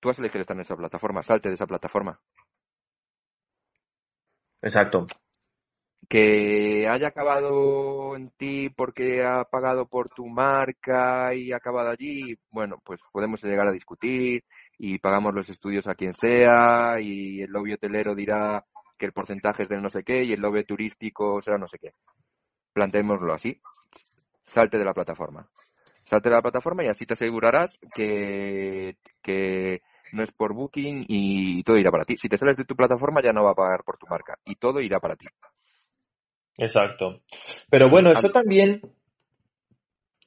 tú 0.00 0.10
has 0.10 0.18
elegido 0.18 0.42
estar 0.42 0.56
en 0.56 0.60
esa 0.60 0.76
plataforma, 0.76 1.22
salte 1.22 1.48
de 1.48 1.54
esa 1.54 1.66
plataforma. 1.66 2.20
Exacto 4.62 5.06
que 6.08 6.86
haya 6.88 7.08
acabado 7.08 8.16
en 8.16 8.30
ti 8.30 8.70
porque 8.70 9.24
ha 9.24 9.44
pagado 9.44 9.86
por 9.86 10.08
tu 10.08 10.26
marca 10.26 11.34
y 11.34 11.52
ha 11.52 11.56
acabado 11.56 11.90
allí, 11.90 12.38
bueno, 12.50 12.80
pues 12.84 13.00
podemos 13.12 13.42
llegar 13.42 13.66
a 13.66 13.72
discutir 13.72 14.44
y 14.78 14.98
pagamos 14.98 15.34
los 15.34 15.48
estudios 15.48 15.86
a 15.88 15.94
quien 15.94 16.14
sea 16.14 17.00
y 17.00 17.42
el 17.42 17.50
lobby 17.50 17.72
hotelero 17.72 18.14
dirá 18.14 18.64
que 18.96 19.06
el 19.06 19.12
porcentaje 19.12 19.64
es 19.64 19.68
del 19.68 19.82
no 19.82 19.90
sé 19.90 20.04
qué 20.04 20.22
y 20.24 20.32
el 20.32 20.40
lobby 20.40 20.64
turístico 20.64 21.42
será 21.42 21.58
no 21.58 21.66
sé 21.66 21.78
qué. 21.78 21.92
Planteémoslo 22.72 23.32
así. 23.32 23.60
Salte 24.44 24.78
de 24.78 24.84
la 24.84 24.94
plataforma. 24.94 25.48
Salte 26.06 26.28
de 26.28 26.36
la 26.36 26.42
plataforma 26.42 26.84
y 26.84 26.88
así 26.88 27.04
te 27.04 27.14
asegurarás 27.14 27.78
que, 27.92 28.96
que 29.22 29.82
no 30.12 30.22
es 30.22 30.30
por 30.30 30.54
booking 30.54 31.04
y 31.08 31.64
todo 31.64 31.76
irá 31.76 31.90
para 31.90 32.04
ti. 32.04 32.16
Si 32.16 32.28
te 32.28 32.38
sales 32.38 32.56
de 32.56 32.64
tu 32.64 32.76
plataforma 32.76 33.20
ya 33.20 33.32
no 33.32 33.42
va 33.44 33.50
a 33.50 33.56
pagar 33.56 33.82
por 33.84 33.98
tu 33.98 34.06
marca 34.06 34.38
y 34.44 34.54
todo 34.54 34.80
irá 34.80 35.00
para 35.00 35.16
ti. 35.16 35.26
Exacto. 36.58 37.22
Pero 37.68 37.90
bueno, 37.90 38.12
eso 38.12 38.30
también 38.30 38.80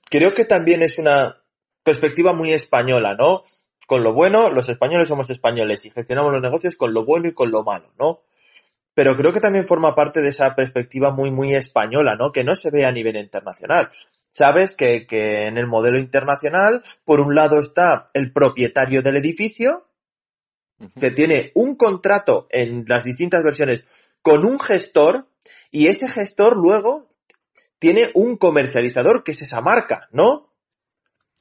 creo 0.10 0.34
que 0.34 0.44
también 0.44 0.84
es 0.84 1.00
una 1.00 1.38
perspectiva 1.84 2.34
muy 2.34 2.52
española, 2.52 3.16
¿no? 3.18 3.44
Con 3.88 4.04
lo 4.04 4.14
bueno, 4.14 4.50
los 4.50 4.68
españoles 4.70 5.08
somos 5.08 5.30
españoles 5.30 5.86
y 5.86 5.92
gestionamos 5.92 6.34
los 6.34 6.42
negocios 6.42 6.76
con 6.76 6.94
lo 6.94 7.06
bueno 7.06 7.30
y 7.30 7.34
con 7.34 7.52
lo 7.52 7.64
malo, 7.64 7.88
¿no? 7.98 8.22
Pero 8.94 9.16
creo 9.16 9.32
que 9.32 9.40
también 9.40 9.66
forma 9.66 9.96
parte 9.96 10.22
de 10.22 10.30
esa 10.30 10.54
perspectiva 10.56 11.12
muy, 11.12 11.32
muy 11.32 11.54
española, 11.54 12.18
¿no? 12.18 12.32
Que 12.32 12.44
no 12.44 12.54
se 12.56 12.70
ve 12.70 12.86
a 12.86 12.92
nivel 12.92 13.16
internacional. 13.16 13.90
Sabes 14.32 14.76
que, 14.76 15.06
que 15.08 15.48
en 15.48 15.58
el 15.58 15.68
modelo 15.68 16.00
internacional, 16.00 16.84
por 17.04 17.20
un 17.20 17.36
lado 17.36 17.60
está 17.60 18.08
el 18.14 18.32
propietario 18.32 19.02
del 19.02 19.18
edificio, 19.18 19.88
que 21.00 21.12
tiene 21.12 21.52
un 21.56 21.76
contrato 21.76 22.48
en 22.50 22.86
las 22.88 23.04
distintas 23.04 23.44
versiones 23.44 23.86
con 24.22 24.46
un 24.46 24.60
gestor 24.60 25.28
y 25.72 25.88
ese 25.88 26.08
gestor 26.08 26.58
luego 26.58 27.10
tiene 27.80 28.12
un 28.14 28.38
comercializador 28.38 29.24
que 29.24 29.32
es 29.32 29.42
esa 29.42 29.62
marca, 29.62 30.08
¿no? 30.12 30.54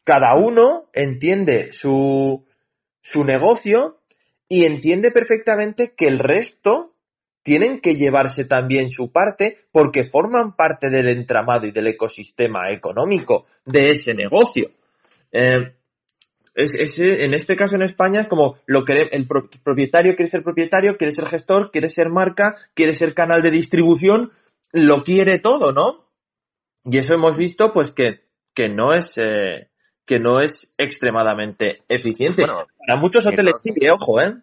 Cada 0.05 0.37
uno 0.37 0.89
entiende 0.93 1.73
su, 1.73 2.47
su 3.03 3.25
negocio 3.25 4.01
y 4.49 4.65
entiende 4.65 5.11
perfectamente 5.11 5.95
que 5.95 6.09
el 6.09 6.19
resto 6.19 6.95
tienen 7.49 7.81
que 7.81 7.95
llevarse 7.95 8.45
también 8.45 8.91
su 8.91 9.11
parte 9.11 9.57
porque 9.73 10.05
forman 10.05 10.55
parte 10.55 10.91
del 10.91 11.09
entramado 11.09 11.67
y 11.67 11.71
del 11.71 11.87
ecosistema 11.87 12.71
económico 12.71 13.47
de 13.65 13.93
ese 13.93 14.13
negocio. 14.13 14.71
Eh, 15.33 15.73
es, 16.55 17.01
en 17.01 17.33
este 17.33 17.57
caso 17.57 17.77
en 17.77 17.83
España 17.85 18.21
es 18.21 18.29
como 18.29 18.59
lo 18.67 18.85
que 18.85 19.09
el 19.11 19.27
propietario 19.65 20.15
quiere 20.15 20.29
ser 20.29 20.43
propietario, 20.43 20.99
quiere 20.99 21.15
ser 21.15 21.27
gestor, 21.27 21.71
quiere 21.71 21.89
ser 21.89 22.11
marca, 22.11 22.55
quiere 22.75 22.95
ser 22.95 23.15
canal 23.15 23.41
de 23.41 23.51
distribución, 23.51 24.33
lo 24.75 25.03
quiere 25.03 25.39
todo, 25.39 25.73
¿no? 25.73 26.05
Y 26.85 26.99
eso 26.99 27.15
hemos 27.15 27.35
visto 27.35 27.73
pues 27.73 27.93
que, 27.93 28.25
que 28.53 28.69
no 28.69 28.93
es 28.93 29.15
eh, 29.17 29.71
que 30.05 30.21
no 30.21 30.41
es 30.41 30.75
extremadamente 30.77 31.83
eficiente. 31.89 32.43
Bueno, 32.45 32.67
Para 32.87 33.01
muchos 33.01 33.25
hoteles 33.25 33.55
sí, 33.63 33.71
ojo, 33.91 34.21
¿eh? 34.21 34.35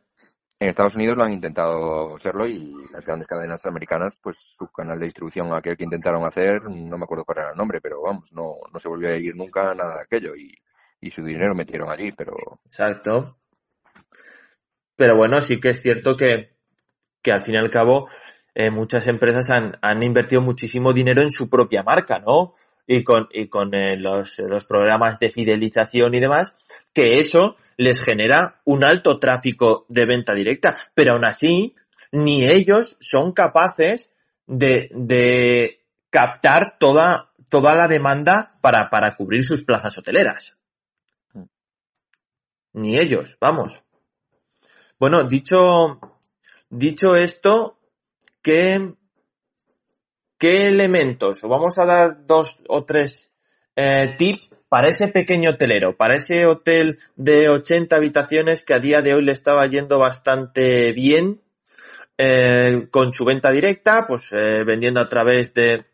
En 0.60 0.70
Estados 0.70 0.96
Unidos 0.96 1.18
lo 1.18 1.24
han 1.24 1.34
intentado 1.34 2.16
hacerlo 2.16 2.48
y 2.48 2.74
las 2.92 3.06
grandes 3.06 3.28
cadenas 3.28 3.66
americanas, 3.66 4.18
pues 4.22 4.38
su 4.38 4.68
canal 4.72 4.98
de 5.00 5.06
distribución, 5.06 5.54
aquel 5.54 5.76
que 5.76 5.84
intentaron 5.84 6.26
hacer, 6.26 6.64
no 6.64 6.98
me 6.98 7.04
acuerdo 7.04 7.26
cuál 7.26 7.40
era 7.40 7.52
el 7.52 7.58
nombre, 7.58 7.82
pero 7.82 8.02
vamos, 8.02 8.32
no, 8.32 8.54
no 8.72 8.80
se 8.80 8.88
volvió 8.88 9.10
a 9.10 9.18
ir 9.18 9.36
nunca 9.36 9.74
nada 9.74 9.96
de 9.96 10.02
aquello. 10.04 10.36
Y 10.36 10.56
y 11.06 11.12
su 11.12 11.24
dinero 11.24 11.54
metieron 11.54 11.92
allí, 11.92 12.12
pero... 12.12 12.36
Exacto. 12.66 13.38
Pero 14.96 15.16
bueno, 15.16 15.40
sí 15.42 15.60
que 15.60 15.70
es 15.70 15.82
cierto 15.82 16.16
que, 16.16 16.56
que 17.22 17.32
al 17.32 17.44
fin 17.44 17.56
y 17.56 17.58
al 17.58 17.70
cabo 17.70 18.10
eh, 18.56 18.72
muchas 18.72 19.08
empresas 19.08 19.50
han, 19.52 19.78
han, 19.82 20.02
invertido 20.02 20.42
muchísimo 20.42 20.94
dinero 20.94 21.22
en 21.22 21.32
su 21.32 21.50
propia 21.50 21.84
marca, 21.84 22.20
¿no? 22.20 22.54
Y 22.88 23.04
con, 23.04 23.28
y 23.32 23.48
con 23.48 23.74
eh, 23.74 23.98
los, 23.98 24.38
los 24.40 24.66
programas 24.66 25.20
de 25.20 25.32
fidelización 25.32 26.14
y 26.14 26.20
demás, 26.20 26.56
que 26.94 27.18
eso 27.18 27.56
les 27.78 28.04
genera 28.04 28.62
un 28.64 28.84
alto 28.84 29.20
tráfico 29.20 29.86
de 29.90 30.06
venta 30.06 30.34
directa. 30.34 30.78
Pero 30.94 31.14
aún 31.14 31.26
así, 31.26 31.74
ni 32.12 32.48
ellos 32.48 32.98
son 33.02 33.32
capaces 33.32 34.16
de, 34.46 34.90
de 34.92 35.82
captar 36.12 36.78
toda, 36.78 37.32
toda 37.50 37.76
la 37.76 37.88
demanda 37.88 38.58
para, 38.62 38.90
para 38.90 39.16
cubrir 39.16 39.44
sus 39.44 39.64
plazas 39.64 39.98
hoteleras 39.98 40.60
ni 42.76 42.98
ellos, 42.98 43.38
vamos. 43.40 43.82
Bueno, 45.00 45.24
dicho, 45.28 46.00
dicho 46.70 47.16
esto, 47.16 47.80
¿qué, 48.42 48.94
qué 50.38 50.68
elementos? 50.68 51.42
Vamos 51.42 51.78
a 51.78 51.86
dar 51.86 52.26
dos 52.26 52.64
o 52.68 52.84
tres 52.84 53.34
eh, 53.76 54.16
tips 54.18 54.56
para 54.70 54.90
ese 54.90 55.08
pequeño 55.08 55.52
hotelero, 55.52 55.96
para 55.96 56.16
ese 56.16 56.46
hotel 56.46 56.98
de 57.16 57.50
80 57.50 57.96
habitaciones 57.96 58.64
que 58.66 58.74
a 58.74 58.80
día 58.80 59.02
de 59.02 59.14
hoy 59.14 59.24
le 59.24 59.32
estaba 59.32 59.66
yendo 59.68 60.00
bastante 60.00 60.94
bien 60.94 61.42
eh, 62.18 62.88
con 62.92 63.14
su 63.14 63.26
venta 63.26 63.52
directa, 63.52 64.06
pues 64.08 64.32
eh, 64.32 64.64
vendiendo 64.66 65.02
a 65.02 65.10
través 65.10 65.54
de 65.54 65.86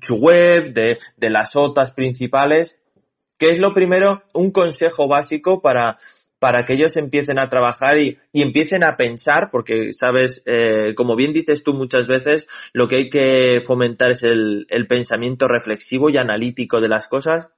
su 0.00 0.16
web, 0.16 0.72
de, 0.72 0.98
de 1.16 1.30
las 1.30 1.56
OTAs 1.56 1.92
principales. 1.92 2.80
¿Qué 3.38 3.48
es 3.48 3.58
lo 3.58 3.72
primero? 3.72 4.22
Un 4.34 4.50
consejo 4.50 5.08
básico 5.08 5.60
para, 5.60 5.98
para 6.46 6.64
que 6.64 6.74
ellos 6.74 6.96
empiecen 6.96 7.40
a 7.40 7.48
trabajar 7.48 7.98
y, 7.98 8.20
empiecen 8.32 8.84
a 8.84 8.96
pensar, 8.96 9.48
porque 9.50 9.92
sabes, 9.92 10.44
eh, 10.46 10.94
como 10.94 11.16
bien 11.16 11.32
dices 11.32 11.64
tú 11.64 11.74
muchas 11.74 12.06
veces, 12.06 12.46
lo 12.72 12.86
que 12.86 12.96
hay 12.98 13.08
que 13.08 13.62
fomentar 13.66 14.12
es 14.12 14.22
el, 14.22 14.64
pensamiento 14.88 15.48
reflexivo 15.48 16.08
y 16.08 16.18
analítico 16.18 16.80
de 16.80 16.88
las 16.88 17.08
cosas. 17.08 17.48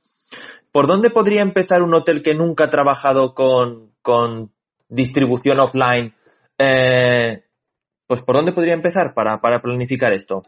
¿Por 0.72 0.87
dónde 0.87 1.11
podría 1.11 1.42
empezar 1.42 1.83
un 1.83 1.92
hotel 1.92 2.22
que 2.22 2.35
nunca 2.35 2.64
ha 2.64 2.70
trabajado 2.70 3.35
con, 3.35 4.55
distribución 4.88 5.61
offline? 5.61 6.14
Eh, 6.57 7.42
pues 8.07 8.22
¿por 8.22 8.37
dónde 8.37 8.53
podría 8.53 8.72
empezar 8.72 9.12
para 9.12 9.61
planificar 9.61 10.14
esto? 10.14 10.40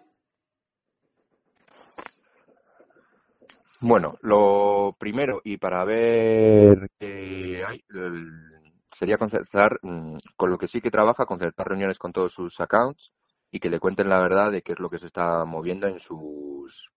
Bueno, 3.82 4.18
lo 4.20 4.94
primero, 4.98 5.40
y 5.42 5.56
para 5.56 5.84
ver 5.84 6.90
qué 6.98 7.64
hay, 7.66 7.82
sería 8.94 9.16
concertar, 9.16 9.78
mm, 9.82 10.18
con 10.36 10.50
lo 10.50 10.58
que 10.58 10.68
sí 10.68 10.80
que 10.82 10.90
trabaja, 10.90 11.24
concertar 11.24 11.68
reuniones 11.68 11.98
con 11.98 12.12
todos 12.12 12.34
sus 12.34 12.60
accounts 12.60 13.12
y 13.50 13.58
que 13.58 13.70
le 13.70 13.80
cuenten 13.80 14.08
la 14.10 14.20
verdad 14.20 14.50
de 14.52 14.62
qué 14.62 14.72
es 14.72 14.80
lo 14.80 14.90
que 14.90 14.98
se 14.98 15.06
está 15.06 15.44
moviendo 15.46 15.86
en 15.86 15.98
sus 16.00 16.90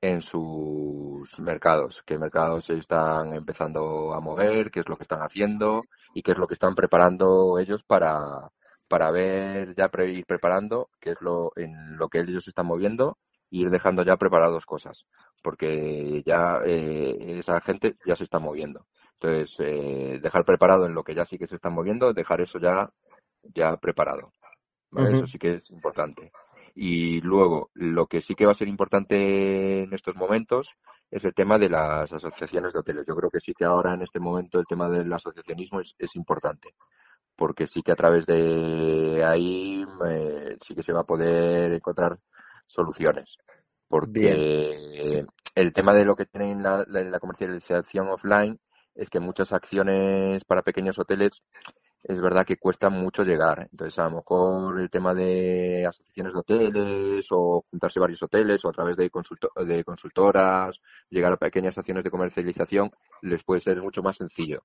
en 0.00 0.22
sus 0.22 1.38
mercados, 1.40 2.02
qué 2.06 2.18
mercados 2.18 2.66
se 2.66 2.74
están 2.78 3.34
empezando 3.34 4.14
a 4.14 4.20
mover, 4.20 4.70
qué 4.70 4.80
es 4.80 4.88
lo 4.88 4.96
que 4.96 5.04
están 5.04 5.22
haciendo 5.22 5.82
y 6.14 6.22
qué 6.22 6.32
es 6.32 6.38
lo 6.38 6.46
que 6.48 6.54
están 6.54 6.74
preparando 6.74 7.58
ellos 7.58 7.84
para, 7.84 8.50
para 8.88 9.10
ver, 9.10 9.74
ya 9.76 9.90
ir 10.04 10.26
preparando 10.26 10.90
qué 11.00 11.12
es 11.12 11.20
lo 11.20 11.52
en 11.56 11.96
lo 11.98 12.08
que 12.08 12.20
ellos 12.20 12.46
están 12.48 12.66
moviendo 12.66 13.18
ir 13.50 13.70
dejando 13.70 14.02
ya 14.04 14.16
preparados 14.16 14.66
cosas, 14.66 15.04
porque 15.42 16.22
ya 16.24 16.60
eh, 16.64 17.38
esa 17.40 17.60
gente 17.60 17.96
ya 18.06 18.16
se 18.16 18.24
está 18.24 18.38
moviendo. 18.38 18.86
Entonces, 19.20 19.56
eh, 19.60 20.20
dejar 20.22 20.44
preparado 20.44 20.86
en 20.86 20.94
lo 20.94 21.02
que 21.02 21.14
ya 21.14 21.24
sí 21.26 21.38
que 21.38 21.46
se 21.46 21.56
está 21.56 21.70
moviendo, 21.70 22.12
dejar 22.12 22.40
eso 22.40 22.58
ya, 22.58 22.90
ya 23.54 23.76
preparado. 23.76 24.32
Eso 24.96 25.26
sí 25.26 25.38
que 25.38 25.54
es 25.54 25.70
importante. 25.70 26.30
Y 26.74 27.20
luego, 27.20 27.70
lo 27.74 28.06
que 28.06 28.20
sí 28.20 28.34
que 28.34 28.46
va 28.46 28.52
a 28.52 28.54
ser 28.54 28.68
importante 28.68 29.82
en 29.82 29.92
estos 29.92 30.14
momentos 30.14 30.68
es 31.10 31.24
el 31.24 31.34
tema 31.34 31.58
de 31.58 31.68
las 31.68 32.12
asociaciones 32.12 32.72
de 32.72 32.78
hoteles. 32.78 33.04
Yo 33.06 33.16
creo 33.16 33.30
que 33.30 33.40
sí 33.40 33.52
que 33.54 33.64
ahora 33.64 33.94
en 33.94 34.02
este 34.02 34.20
momento 34.20 34.60
el 34.60 34.66
tema 34.66 34.88
del 34.88 35.12
asociacionismo 35.12 35.80
es, 35.80 35.94
es 35.98 36.14
importante 36.14 36.74
porque 37.38 37.68
sí 37.68 37.82
que 37.82 37.92
a 37.92 37.96
través 37.96 38.26
de 38.26 39.24
ahí 39.24 39.86
eh, 40.08 40.58
sí 40.66 40.74
que 40.74 40.82
se 40.82 40.92
va 40.92 41.00
a 41.02 41.06
poder 41.06 41.72
encontrar 41.72 42.18
soluciones. 42.66 43.36
Porque 43.88 45.24
el 45.54 45.74
tema 45.74 45.92
de 45.92 46.04
lo 46.04 46.14
que 46.14 46.26
tienen 46.26 46.62
la, 46.62 46.84
la, 46.86 47.20
comercialización 47.20 48.08
offline 48.08 48.58
es 48.94 49.08
que 49.10 49.20
muchas 49.20 49.52
acciones 49.52 50.44
para 50.44 50.62
pequeños 50.62 50.98
hoteles 50.98 51.42
es 52.02 52.20
verdad 52.20 52.46
que 52.46 52.58
cuesta 52.58 52.90
mucho 52.90 53.24
llegar. 53.24 53.68
Entonces, 53.70 53.98
a 53.98 54.04
lo 54.04 54.16
mejor 54.16 54.80
el 54.80 54.90
tema 54.90 55.14
de 55.14 55.86
asociaciones 55.86 56.32
de 56.32 56.38
hoteles 56.38 57.26
o 57.30 57.64
juntarse 57.70 58.00
varios 58.00 58.22
hoteles 58.22 58.64
o 58.64 58.68
a 58.68 58.72
través 58.72 58.96
de, 58.96 59.10
de 59.66 59.84
consultoras, 59.84 60.80
llegar 61.10 61.32
a 61.32 61.36
pequeñas 61.36 61.76
acciones 61.76 62.04
de 62.04 62.10
comercialización, 62.10 62.90
les 63.22 63.42
puede 63.42 63.60
ser 63.60 63.82
mucho 63.82 64.02
más 64.02 64.16
sencillo. 64.16 64.62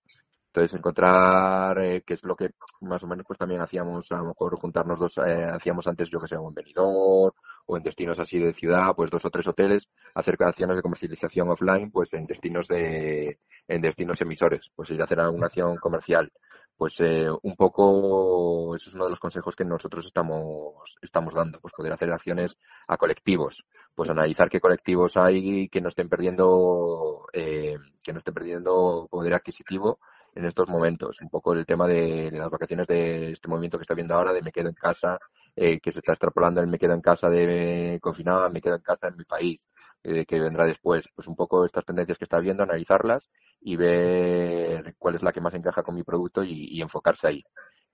Entonces, 0.48 0.78
encontrar 0.78 1.80
eh, 1.80 2.04
qué 2.06 2.14
es 2.14 2.24
lo 2.24 2.36
que 2.36 2.52
más 2.82 3.04
o 3.04 3.08
menos 3.08 3.26
pues 3.28 3.40
también 3.40 3.62
hacíamos, 3.62 4.12
a 4.12 4.18
lo 4.18 4.26
mejor 4.26 4.56
juntarnos 4.60 5.00
dos, 5.00 5.18
eh, 5.18 5.46
hacíamos 5.46 5.88
antes, 5.88 6.10
yo 6.10 6.20
que 6.20 6.28
sé, 6.28 6.38
un 6.38 6.54
venidor 6.54 7.34
o 7.66 7.78
en 7.78 7.84
destinos 7.84 8.20
así 8.20 8.40
de 8.40 8.54
ciudad, 8.54 8.94
pues 8.96 9.10
dos 9.10 9.26
o 9.26 9.30
tres 9.30 9.48
hoteles, 9.48 9.88
hacer 10.16 10.38
acciones 10.40 10.76
de 10.76 10.82
comercialización 10.82 11.50
offline, 11.50 11.92
pues 11.92 12.14
en 12.14 12.26
destinos 12.26 12.68
de, 12.68 13.40
en 13.68 13.82
destinos 13.82 14.22
emisores, 14.22 14.72
pues 14.76 14.90
ir 14.92 15.02
a 15.02 15.06
hacer 15.06 15.20
alguna 15.20 15.48
acción 15.48 15.78
comercial. 15.78 16.32
Pues 16.76 16.96
eh, 17.00 17.28
un 17.44 17.56
poco, 17.56 18.76
eso 18.76 18.90
es 18.90 18.96
uno 18.96 19.06
de 19.06 19.12
los 19.12 19.20
consejos 19.20 19.56
que 19.56 19.64
nosotros 19.64 20.06
estamos, 20.06 20.96
estamos 21.02 21.34
dando, 21.34 21.60
pues 21.60 21.74
poder 21.74 21.94
hacer 21.94 22.12
acciones 22.12 22.58
a 22.88 22.98
colectivos, 22.98 23.64
pues 23.94 24.10
analizar 24.10 24.50
qué 24.50 24.60
colectivos 24.60 25.16
hay 25.16 25.70
que 25.70 25.82
no 25.82 25.90
estén 25.90 26.10
perdiendo, 26.10 27.28
eh, 27.32 27.78
que 28.02 28.12
no 28.12 28.20
estén 28.20 28.34
perdiendo 28.34 29.08
poder 29.10 29.36
adquisitivo 29.36 30.00
en 30.36 30.46
estos 30.46 30.68
momentos. 30.68 31.22
Un 31.22 31.30
poco 31.30 31.54
el 31.54 31.66
tema 31.66 31.88
de, 31.88 32.32
las 32.32 32.50
vacaciones 32.50 32.88
de 32.88 33.34
este 33.34 33.48
movimiento 33.48 33.78
que 33.78 33.84
está 33.84 33.94
viendo 33.94 34.16
ahora 34.16 34.34
de 34.34 34.42
me 34.42 34.52
quedo 34.52 34.70
en 34.70 34.76
casa, 34.76 35.20
eh, 35.56 35.80
que 35.80 35.92
se 35.92 36.00
está 36.00 36.14
extrapolando 36.14 36.62
el 36.62 36.68
me 36.68 36.80
quedo 36.80 36.94
en 36.94 37.02
casa 37.02 37.30
de 37.30 38.00
confinado, 38.02 38.50
me 38.50 38.62
quedo 38.62 38.76
en 38.76 38.82
casa 38.82 39.08
en 39.08 39.18
mi 39.18 39.24
país, 39.24 39.62
eh, 40.04 40.26
que 40.26 40.40
vendrá 40.40 40.66
después. 40.66 41.08
Pues 41.16 41.28
un 41.28 41.36
poco 41.36 41.66
estas 41.66 41.86
tendencias 41.86 42.18
que 42.18 42.26
está 42.26 42.40
viendo, 42.40 42.64
analizarlas 42.64 43.30
y 43.62 43.76
ver 43.76 44.96
cuál 44.98 45.16
es 45.16 45.24
la 45.24 45.32
que 45.32 45.42
más 45.42 45.54
encaja 45.54 45.84
con 45.84 45.96
mi 45.96 46.04
producto 46.04 46.44
y, 46.44 46.82
enfocarse 46.82 47.28
ahí. 47.28 47.44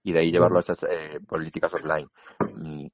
Y 0.03 0.13
de 0.13 0.19
ahí 0.19 0.31
llevarlo 0.31 0.59
a 0.59 0.61
esas 0.61 0.81
eh, 0.83 1.19
políticas 1.27 1.73
offline. 1.73 2.07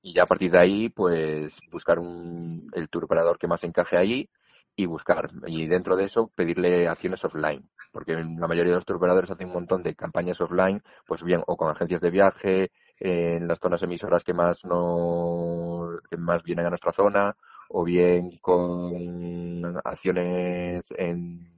Y 0.02 0.14
ya 0.14 0.24
a 0.24 0.26
partir 0.26 0.52
de 0.52 0.60
ahí, 0.60 0.90
pues 0.90 1.54
buscar 1.72 2.00
un, 2.00 2.70
el 2.74 2.90
tour 2.90 3.06
operador 3.06 3.38
que 3.38 3.48
más 3.48 3.64
encaje 3.64 3.98
ahí 3.98 4.30
y 4.76 4.86
buscar. 4.86 5.30
Y 5.48 5.68
dentro 5.68 5.96
de 5.96 6.06
eso, 6.06 6.32
pedirle 6.36 6.88
acciones 6.88 7.24
offline. 7.24 7.70
Porque 7.92 8.14
la 8.14 8.48
mayoría 8.48 8.74
de 8.74 8.80
los 8.80 8.90
operadores 8.90 9.32
hacen 9.32 9.48
un 9.48 9.54
montón 9.54 9.84
de 9.84 9.96
campañas 9.96 10.42
offline, 10.42 10.82
pues 11.06 11.24
bien, 11.24 11.44
o 11.48 11.56
con 11.56 11.70
agencias 11.70 12.02
de 12.02 12.10
viaje, 12.10 12.72
en 13.00 13.48
las 13.48 13.60
zonas 13.60 13.82
emisoras 13.84 14.24
que 14.24 14.34
más 14.34 14.64
no, 14.66 16.00
que 16.10 16.18
más 16.18 16.44
vienen 16.44 16.66
a 16.68 16.70
nuestra 16.70 16.92
zona, 16.92 17.36
o 17.70 17.84
bien 17.84 18.38
con 18.40 19.80
acciones 19.84 20.84
en, 20.98 21.56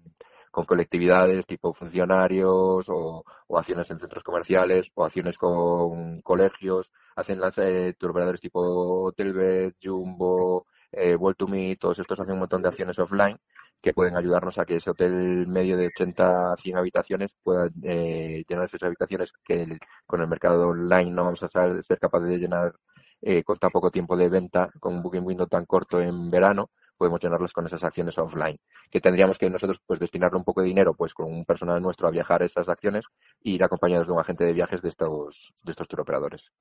con 0.52 0.66
colectividades 0.66 1.46
tipo 1.46 1.74
funcionarios 1.74 2.90
o, 2.90 3.24
o 3.48 3.58
acciones 3.58 3.90
en 3.92 4.00
centros 4.00 4.24
comerciales 4.24 4.92
o 4.96 5.06
acciones 5.06 5.38
con 5.38 6.22
colegios, 6.22 6.92
hacen 7.16 7.40
las 7.40 7.58
eh, 7.58 7.96
tipo 8.40 9.04
Hotelbed, 9.06 9.74
Jumbo, 9.84 10.67
eh, 11.14 11.18
Me, 11.48 11.76
todos 11.78 12.00
estos 12.00 12.20
hacen 12.20 12.34
un 12.34 12.40
montón 12.40 12.62
de 12.62 12.70
acciones 12.70 13.00
offline 13.00 13.38
que 13.82 13.94
pueden 13.94 14.16
ayudarnos 14.18 14.58
a 14.58 14.66
que 14.66 14.78
ese 14.78 14.90
hotel 14.90 15.48
medio 15.48 15.78
de 15.78 15.88
80 15.88 16.54
a 16.54 16.58
100 16.58 16.78
habitaciones 16.78 17.32
pueda 17.44 17.70
eh, 17.84 18.44
llenar 18.48 18.66
esas 18.66 18.84
habitaciones 18.84 19.32
que 19.44 19.78
con 20.06 20.22
el 20.22 20.28
mercado 20.28 20.70
online 20.70 21.12
no 21.12 21.26
vamos 21.26 21.44
a 21.44 21.50
ser, 21.50 22.00
capaces 22.00 22.30
de 22.30 22.38
llenar 22.38 22.74
eh, 23.22 23.44
con 23.44 23.58
tan 23.58 23.72
poco 23.72 23.92
tiempo 23.92 24.18
de 24.18 24.30
venta, 24.30 24.70
con 24.80 24.96
un 24.96 25.04
booking 25.04 25.26
window 25.26 25.48
tan 25.48 25.66
corto 25.66 26.02
en 26.02 26.30
verano, 26.30 26.70
podemos 26.98 27.22
llenarlas 27.22 27.54
con 27.54 27.68
esas 27.68 27.84
acciones 27.84 28.18
offline. 28.18 28.56
Que 28.90 29.02
tendríamos 29.02 29.38
que 29.38 29.50
nosotros 29.50 29.80
pues 29.86 30.00
destinarle 30.00 30.38
un 30.38 30.44
poco 30.44 30.62
de 30.62 30.68
dinero 30.68 30.94
pues 30.96 31.14
con 31.14 31.32
un 31.32 31.46
personal 31.46 31.82
nuestro 31.82 32.08
a 32.08 32.12
viajar 32.12 32.44
esas 32.44 32.68
acciones 32.68 33.06
e 33.44 33.52
ir 33.52 33.64
acompañados 33.64 34.08
de 34.08 34.14
un 34.14 34.20
agente 34.20 34.44
de 34.46 34.54
viajes 34.54 34.82
de 34.82 34.90
estos, 34.90 35.54
de 35.64 35.72
estos 35.72 35.88
tour 35.88 36.02
operadores. 36.02 36.52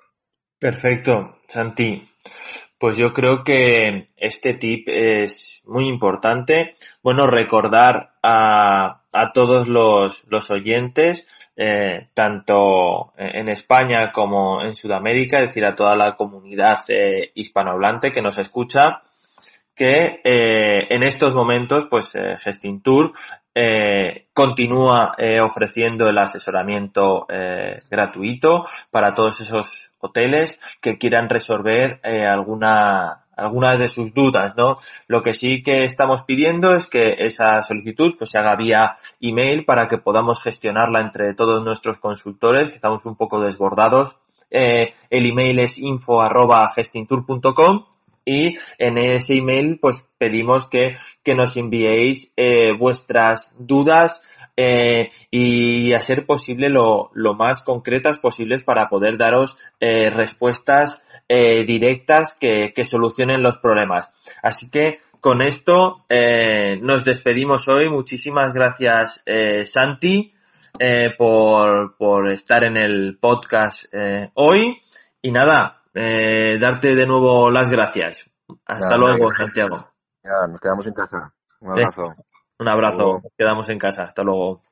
Perfecto, 0.59 1.38
Santi. 1.47 2.09
Pues 2.79 2.99
yo 2.99 3.12
creo 3.12 3.42
que 3.42 4.09
este 4.16 4.55
tip 4.55 4.88
es 4.88 5.62
muy 5.66 5.88
importante. 5.88 6.77
Bueno, 7.03 7.27
recordar 7.27 8.14
a, 8.23 9.03
a 9.12 9.27
todos 9.33 9.66
los, 9.66 10.27
los 10.29 10.51
oyentes, 10.51 11.29
eh, 11.57 12.09
tanto 12.12 13.14
en 13.16 13.49
España 13.49 14.12
como 14.12 14.62
en 14.62 14.75
Sudamérica, 14.75 15.38
es 15.38 15.49
decir, 15.49 15.64
a 15.64 15.75
toda 15.75 15.97
la 15.97 16.14
comunidad 16.14 16.81
eh, 16.88 17.33
hispanohablante 17.35 18.12
que 18.12 18.21
nos 18.21 18.37
escucha, 18.37 19.03
que 19.75 20.21
eh, 20.23 20.87
en 20.90 21.03
estos 21.03 21.35
momentos, 21.35 21.87
pues 21.90 22.14
Gestintour 22.42 23.12
eh, 23.55 24.29
continúa 24.35 25.14
ofreciendo 25.42 26.09
el 26.09 26.19
asesoramiento 26.19 27.27
gratuito 27.90 28.66
para 28.90 29.14
todos 29.14 29.40
esos 29.40 29.86
hoteles 30.00 30.61
que 30.80 30.98
quieran 30.98 31.28
resolver 31.28 32.00
eh, 32.04 32.26
alguna 32.26 33.22
alguna 33.37 33.76
de 33.76 33.90
sus 33.90 34.14
dudas, 34.14 34.56
¿no? 34.56 34.76
Lo 35.09 35.22
que 35.22 35.35
sí 35.35 35.62
que 35.62 35.85
estamos 35.85 36.22
pidiendo 36.22 36.74
es 36.74 36.87
que 36.87 37.16
esa 37.18 37.62
solicitud 37.62 38.14
pues 38.16 38.30
se 38.30 38.38
haga 38.38 38.56
vía 38.56 38.96
email 39.20 39.66
para 39.66 39.88
que 39.88 39.98
podamos 39.98 40.42
gestionarla 40.42 41.00
entre 41.00 41.35
todos 41.35 41.62
nuestros 41.62 41.98
consultores, 41.98 42.70
que 42.70 42.76
estamos 42.76 43.04
un 43.04 43.14
poco 43.14 43.38
desbordados. 43.40 44.18
el 44.48 44.90
email 45.11 45.59
es 45.59 45.78
info 45.78 46.22
arroba 46.22 46.66
gestintour.com 46.68 47.85
y 48.27 48.59
en 48.79 48.99
ese 48.99 49.37
email 49.37 49.79
pues 49.81 50.11
pedimos 50.19 50.69
que, 50.69 50.97
que 51.23 51.35
nos 51.35 51.57
enviéis 51.57 52.35
eh, 52.37 52.73
vuestras 52.79 53.55
dudas 53.59 54.21
eh, 54.57 55.09
y 55.31 55.95
a 55.95 56.03
ser 56.03 56.27
posible 56.27 56.69
lo, 56.69 57.11
lo 57.15 57.35
más 57.35 57.62
concretas 57.62 58.19
posibles 58.19 58.62
para 58.65 58.89
poder 58.89 59.17
daros 59.17 59.57
eh, 59.81 60.11
respuestas 60.11 61.03
eh, 61.29 61.65
directas 61.65 62.37
que, 62.39 62.73
que 62.75 62.85
solucionen 62.85 63.43
los 63.43 63.59
problemas. 63.59 64.12
Así 64.43 64.71
que 64.71 64.99
con 65.21 65.43
esto 65.43 66.05
eh, 66.09 66.79
nos 66.81 67.05
despedimos 67.05 67.69
hoy. 67.69 67.89
Muchísimas 67.89 68.53
gracias, 68.53 69.23
eh, 69.27 69.67
Santi, 69.67 70.33
eh, 70.79 71.11
por, 71.19 71.97
por 71.97 72.31
estar 72.31 72.65
en 72.65 72.77
el 72.77 73.19
podcast 73.21 73.93
eh, 73.93 74.31
hoy. 74.35 74.79
Y 75.23 75.33
nada, 75.33 75.83
eh, 75.96 76.59
darte 76.61 76.94
de 76.94 77.06
nuevo 77.06 77.50
las 77.50 77.70
gracias. 77.70 78.30
Hasta 78.66 78.96
luego. 78.96 79.30
Santiago. 79.37 79.88
Ya, 80.22 80.46
nos 80.48 80.61
quedamos 80.61 80.87
en 80.87 80.92
casa. 80.92 81.32
Un 81.61 81.74
Sí. 81.74 81.80
abrazo. 81.80 82.14
Un 82.59 82.68
abrazo. 82.68 82.98
luego. 82.98 83.22
Quedamos 83.37 83.68
en 83.70 83.78
casa. 83.78 84.02
Hasta 84.04 84.22
luego. 84.22 84.62